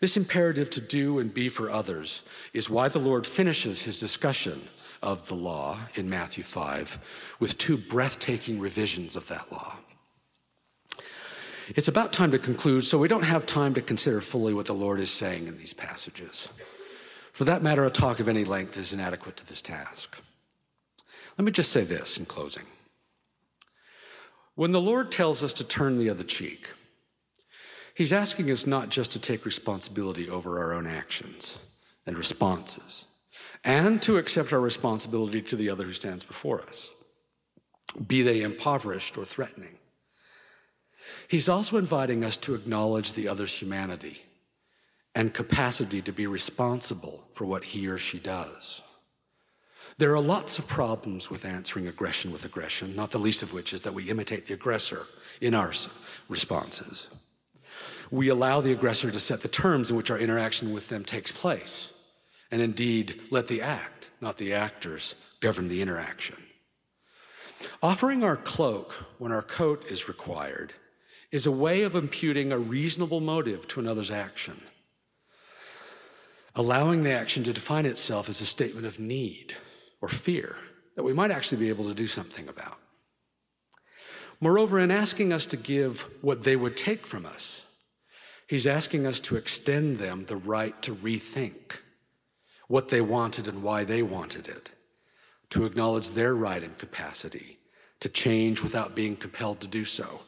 This 0.00 0.16
imperative 0.16 0.68
to 0.70 0.80
do 0.80 1.20
and 1.20 1.32
be 1.32 1.48
for 1.48 1.70
others 1.70 2.22
is 2.52 2.68
why 2.68 2.88
the 2.88 2.98
Lord 2.98 3.24
finishes 3.24 3.82
his 3.82 4.00
discussion 4.00 4.62
of 5.00 5.28
the 5.28 5.36
law 5.36 5.78
in 5.94 6.10
Matthew 6.10 6.42
5 6.42 7.36
with 7.38 7.56
two 7.56 7.76
breathtaking 7.76 8.58
revisions 8.58 9.14
of 9.14 9.28
that 9.28 9.52
law. 9.52 9.76
It's 11.68 11.86
about 11.86 12.12
time 12.12 12.32
to 12.32 12.38
conclude, 12.40 12.82
so 12.82 12.98
we 12.98 13.06
don't 13.06 13.22
have 13.22 13.46
time 13.46 13.74
to 13.74 13.80
consider 13.80 14.20
fully 14.20 14.52
what 14.52 14.66
the 14.66 14.72
Lord 14.72 14.98
is 14.98 15.10
saying 15.10 15.46
in 15.46 15.58
these 15.58 15.72
passages. 15.72 16.48
For 17.32 17.44
that 17.44 17.62
matter, 17.62 17.84
a 17.84 17.90
talk 17.90 18.18
of 18.18 18.28
any 18.28 18.42
length 18.42 18.76
is 18.76 18.92
inadequate 18.92 19.36
to 19.36 19.46
this 19.46 19.62
task. 19.62 20.20
Let 21.38 21.44
me 21.44 21.52
just 21.52 21.70
say 21.70 21.84
this 21.84 22.18
in 22.18 22.26
closing. 22.26 22.64
When 24.54 24.72
the 24.72 24.80
Lord 24.80 25.10
tells 25.10 25.42
us 25.42 25.52
to 25.54 25.64
turn 25.64 25.98
the 25.98 26.10
other 26.10 26.24
cheek, 26.24 26.68
He's 27.94 28.12
asking 28.12 28.50
us 28.50 28.66
not 28.66 28.88
just 28.88 29.12
to 29.12 29.20
take 29.20 29.44
responsibility 29.44 30.28
over 30.28 30.58
our 30.58 30.72
own 30.72 30.86
actions 30.86 31.58
and 32.06 32.16
responses, 32.16 33.06
and 33.64 34.00
to 34.02 34.16
accept 34.16 34.52
our 34.52 34.60
responsibility 34.60 35.42
to 35.42 35.56
the 35.56 35.68
other 35.68 35.84
who 35.84 35.92
stands 35.92 36.24
before 36.24 36.62
us, 36.62 36.90
be 38.06 38.22
they 38.22 38.42
impoverished 38.42 39.18
or 39.18 39.24
threatening. 39.24 39.76
He's 41.28 41.48
also 41.48 41.76
inviting 41.76 42.24
us 42.24 42.36
to 42.38 42.54
acknowledge 42.54 43.12
the 43.12 43.28
other's 43.28 43.54
humanity 43.54 44.22
and 45.14 45.34
capacity 45.34 46.00
to 46.02 46.12
be 46.12 46.26
responsible 46.26 47.22
for 47.34 47.44
what 47.44 47.64
he 47.64 47.86
or 47.86 47.98
she 47.98 48.18
does. 48.18 48.82
There 49.98 50.14
are 50.14 50.20
lots 50.20 50.58
of 50.58 50.66
problems 50.66 51.30
with 51.30 51.44
answering 51.44 51.86
aggression 51.86 52.32
with 52.32 52.44
aggression, 52.44 52.96
not 52.96 53.10
the 53.10 53.18
least 53.18 53.42
of 53.42 53.52
which 53.52 53.72
is 53.72 53.82
that 53.82 53.94
we 53.94 54.10
imitate 54.10 54.46
the 54.46 54.54
aggressor 54.54 55.06
in 55.40 55.54
our 55.54 55.72
responses. 56.28 57.08
We 58.10 58.28
allow 58.28 58.60
the 58.60 58.72
aggressor 58.72 59.10
to 59.10 59.20
set 59.20 59.40
the 59.40 59.48
terms 59.48 59.90
in 59.90 59.96
which 59.96 60.10
our 60.10 60.18
interaction 60.18 60.72
with 60.72 60.88
them 60.88 61.04
takes 61.04 61.32
place, 61.32 61.92
and 62.50 62.60
indeed 62.60 63.20
let 63.30 63.48
the 63.48 63.62
act, 63.62 64.10
not 64.20 64.38
the 64.38 64.54
actors, 64.54 65.14
govern 65.40 65.68
the 65.68 65.82
interaction. 65.82 66.36
Offering 67.82 68.24
our 68.24 68.36
cloak 68.36 68.92
when 69.18 69.32
our 69.32 69.42
coat 69.42 69.84
is 69.86 70.08
required 70.08 70.72
is 71.30 71.46
a 71.46 71.52
way 71.52 71.82
of 71.82 71.94
imputing 71.94 72.52
a 72.52 72.58
reasonable 72.58 73.20
motive 73.20 73.66
to 73.68 73.80
another's 73.80 74.10
action, 74.10 74.60
allowing 76.54 77.02
the 77.02 77.12
action 77.12 77.44
to 77.44 77.52
define 77.52 77.86
itself 77.86 78.28
as 78.28 78.40
a 78.40 78.46
statement 78.46 78.86
of 78.86 78.98
need 78.98 79.54
or 80.02 80.08
fear 80.08 80.56
that 80.96 81.04
we 81.04 81.14
might 81.14 81.30
actually 81.30 81.58
be 81.64 81.70
able 81.70 81.88
to 81.88 81.94
do 81.94 82.06
something 82.06 82.48
about. 82.48 82.78
Moreover, 84.40 84.80
in 84.80 84.90
asking 84.90 85.32
us 85.32 85.46
to 85.46 85.56
give 85.56 86.02
what 86.20 86.42
they 86.42 86.56
would 86.56 86.76
take 86.76 87.06
from 87.06 87.24
us, 87.24 87.64
he's 88.48 88.66
asking 88.66 89.06
us 89.06 89.20
to 89.20 89.36
extend 89.36 89.96
them 89.98 90.24
the 90.26 90.36
right 90.36 90.80
to 90.82 90.94
rethink 90.94 91.78
what 92.66 92.88
they 92.88 93.00
wanted 93.00 93.46
and 93.46 93.62
why 93.62 93.84
they 93.84 94.02
wanted 94.02 94.48
it, 94.48 94.70
to 95.50 95.64
acknowledge 95.64 96.10
their 96.10 96.34
right 96.34 96.62
and 96.62 96.76
capacity 96.76 97.58
to 98.00 98.08
change 98.08 98.62
without 98.62 98.96
being 98.96 99.14
compelled 99.14 99.60
to 99.60 99.68
do 99.68 99.84
so, 99.84 100.20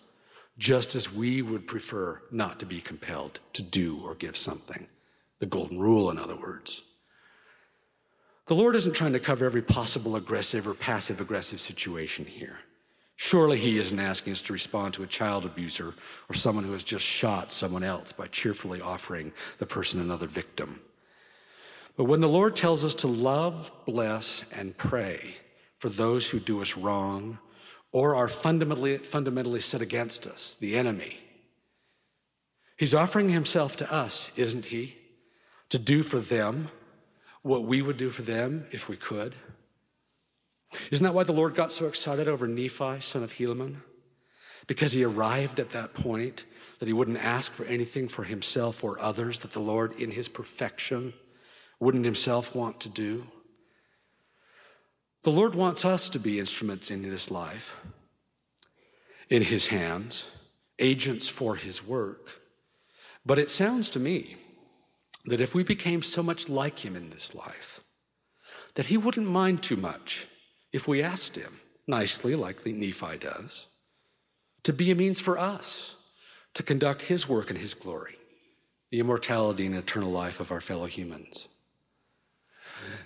just 0.57 0.95
as 0.95 1.13
we 1.13 1.43
would 1.43 1.67
prefer 1.67 2.23
not 2.31 2.61
to 2.61 2.67
be 2.67 2.81
compelled 2.81 3.41
to 3.53 3.63
do 3.63 4.01
or 4.05 4.15
give 4.15 4.37
something. 4.37 4.87
The 5.41 5.47
golden 5.47 5.81
rule, 5.81 6.11
in 6.11 6.19
other 6.19 6.37
words. 6.37 6.85
The 8.47 8.55
Lord 8.55 8.77
isn't 8.77 8.95
trying 8.95 9.15
to 9.15 9.21
cover 9.21 9.47
every 9.47 9.63
possible 9.63 10.17
aggressive 10.17 10.67
or 10.69 10.75
passive 10.75 11.21
aggressive 11.21 11.61
situation 11.61 12.27
here. 12.27 12.59
Surely 13.17 13.59
He 13.59 13.79
isn't 13.79 13.99
asking 13.99 14.33
us 14.33 14.43
to 14.43 14.53
respond 14.53 14.95
to 14.95 15.03
a 15.03 15.07
child 15.07 15.45
abuser 15.47 15.95
or 16.29 16.35
someone 16.35 16.65
who 16.65 16.73
has 16.73 16.85
just 16.85 17.05
shot 17.05 17.53
someone 17.53 17.83
else 17.83 18.13
by 18.13 18.27
cheerfully 18.27 18.81
offering 18.81 19.33
the 19.59 19.67
person 19.67 20.01
another 20.01 20.27
victim. 20.27 20.81
But 21.97 22.05
when 22.05 22.21
the 22.21 22.29
Lord 22.29 22.57
tells 22.57 22.85
us 22.85 22.95
to 22.97 23.07
love, 23.07 23.71
bless, 23.87 24.51
and 24.53 24.77
pray 24.77 25.37
for 25.79 25.89
those 25.89 26.29
who 26.29 26.41
do 26.41 26.61
us 26.61 26.77
wrong 26.77 27.39
or 27.93 28.17
are 28.17 28.29
fundamentally, 28.29 28.99
fundamentally 28.99 29.61
set 29.61 29.81
against 29.81 30.27
us, 30.27 30.55
the 30.55 30.77
enemy. 30.77 31.17
He's 32.77 32.95
offering 32.95 33.29
himself 33.29 33.77
to 33.77 33.95
us, 33.95 34.37
isn't 34.37 34.67
he? 34.67 34.97
To 35.71 35.79
do 35.79 36.03
for 36.03 36.19
them 36.19 36.71
what 37.45 37.65
we 37.65 37.83
would 37.83 37.99
do 37.99 38.09
for 38.09 38.23
them 38.23 38.67
if 38.73 38.89
we 38.89 38.97
could. 38.97 39.35
Isn't 40.91 41.05
that 41.05 41.15
why 41.15 41.25
the 41.25 41.33
Lord 41.33 41.55
got 41.55 41.71
so 41.71 41.87
excited 41.87 42.27
over 42.27 42.49
Nephi, 42.49 43.01
son 43.01 43.23
of 43.23 43.35
Helaman? 43.35 43.77
Because 44.67 44.93
he 44.93 45.05
arrived 45.05 45.61
at 45.61 45.71
that 45.71 45.93
point 45.93 46.47
that 46.79 46.89
he 46.89 46.95
wouldn't 46.95 47.23
ask 47.23 47.53
for 47.53 47.67
anything 47.67 48.09
for 48.09 48.25
himself 48.25 48.83
or 48.83 48.99
others 48.99 49.41
that 49.41 49.53
the 49.53 49.61
Lord, 49.61 49.93
in 50.01 50.11
his 50.11 50.27
perfection, 50.27 51.13
wouldn't 51.79 52.07
himself 52.07 52.57
want 52.57 52.81
to 52.81 52.89
do. 52.89 53.27
The 55.23 55.31
Lord 55.31 55.55
wants 55.55 55.85
us 55.85 56.09
to 56.09 56.19
be 56.19 56.41
instruments 56.41 56.91
in 56.91 57.03
this 57.03 57.31
life, 57.31 57.77
in 59.29 59.43
his 59.43 59.67
hands, 59.67 60.27
agents 60.79 61.29
for 61.29 61.57
his 61.57 61.87
work. 61.87 62.41
But 63.27 63.39
it 63.39 63.51
sounds 63.51 63.91
to 63.91 64.01
me 64.01 64.37
that 65.25 65.41
if 65.41 65.55
we 65.55 65.63
became 65.63 66.03
so 66.03 66.23
much 66.23 66.49
like 66.49 66.85
him 66.85 66.97
in 66.97 67.11
this 67.11 67.35
life, 67.35 67.81
that 68.75 68.87
he 68.87 68.97
wouldn't 68.97 69.29
mind 69.29 69.63
too 69.63 69.77
much 69.77 70.27
if 70.73 70.87
we 70.89 71.03
asked 71.03 71.37
him 71.37 71.59
nicely, 71.87 72.35
like 72.35 72.63
the 72.63 72.73
Nephi 72.73 73.19
does, 73.19 73.67
to 74.65 74.73
be 74.73 74.91
a 74.91 74.95
means 74.95 75.21
for 75.21 75.39
us 75.39 75.97
to 76.55 76.63
conduct 76.63 77.03
his 77.03 77.29
work 77.29 77.51
in 77.51 77.57
his 77.57 77.75
glory, 77.75 78.17
the 78.91 79.01
immortality 79.01 79.67
and 79.67 79.75
eternal 79.75 80.11
life 80.11 80.41
of 80.41 80.51
our 80.51 80.61
fellow 80.61 80.87
humans. 80.87 81.49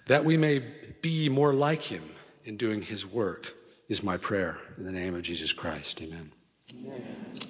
That 0.07 0.25
we 0.25 0.37
may 0.37 0.63
be 1.03 1.29
more 1.29 1.53
like 1.53 1.83
him 1.83 2.03
in 2.45 2.57
doing 2.57 2.83
his 2.83 3.07
work 3.07 3.55
is 3.89 4.03
my 4.03 4.17
prayer. 4.17 4.59
In 4.77 4.85
the 4.85 4.93
name 4.93 5.15
of 5.15 5.23
Jesus 5.23 5.53
Christ, 5.53 6.01
amen. 6.03 6.33
amen. 6.75 7.48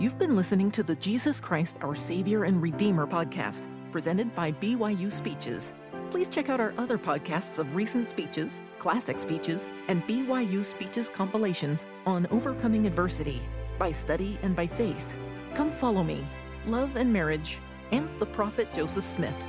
You've 0.00 0.18
been 0.18 0.34
listening 0.34 0.70
to 0.70 0.82
the 0.82 0.96
Jesus 0.96 1.40
Christ, 1.40 1.76
Our 1.82 1.94
Savior 1.94 2.44
and 2.44 2.62
Redeemer 2.62 3.06
podcast, 3.06 3.68
presented 3.92 4.34
by 4.34 4.52
BYU 4.52 5.12
Speeches. 5.12 5.74
Please 6.10 6.30
check 6.30 6.48
out 6.48 6.58
our 6.58 6.72
other 6.78 6.96
podcasts 6.96 7.58
of 7.58 7.74
recent 7.74 8.08
speeches, 8.08 8.62
classic 8.78 9.18
speeches, 9.18 9.66
and 9.88 10.02
BYU 10.06 10.64
speeches 10.64 11.10
compilations 11.10 11.84
on 12.06 12.26
overcoming 12.30 12.86
adversity 12.86 13.42
by 13.78 13.92
study 13.92 14.38
and 14.40 14.56
by 14.56 14.66
faith. 14.66 15.12
Come 15.54 15.70
follow 15.70 16.02
me, 16.02 16.26
love 16.64 16.96
and 16.96 17.12
marriage, 17.12 17.58
and 17.92 18.08
the 18.20 18.26
prophet 18.26 18.72
Joseph 18.72 19.06
Smith. 19.06 19.44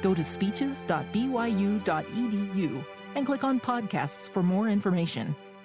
Go 0.00 0.14
to 0.14 0.24
speeches.byu.edu 0.24 2.84
and 3.14 3.26
click 3.26 3.44
on 3.44 3.60
podcasts 3.60 4.30
for 4.30 4.42
more 4.42 4.70
information. 4.70 5.36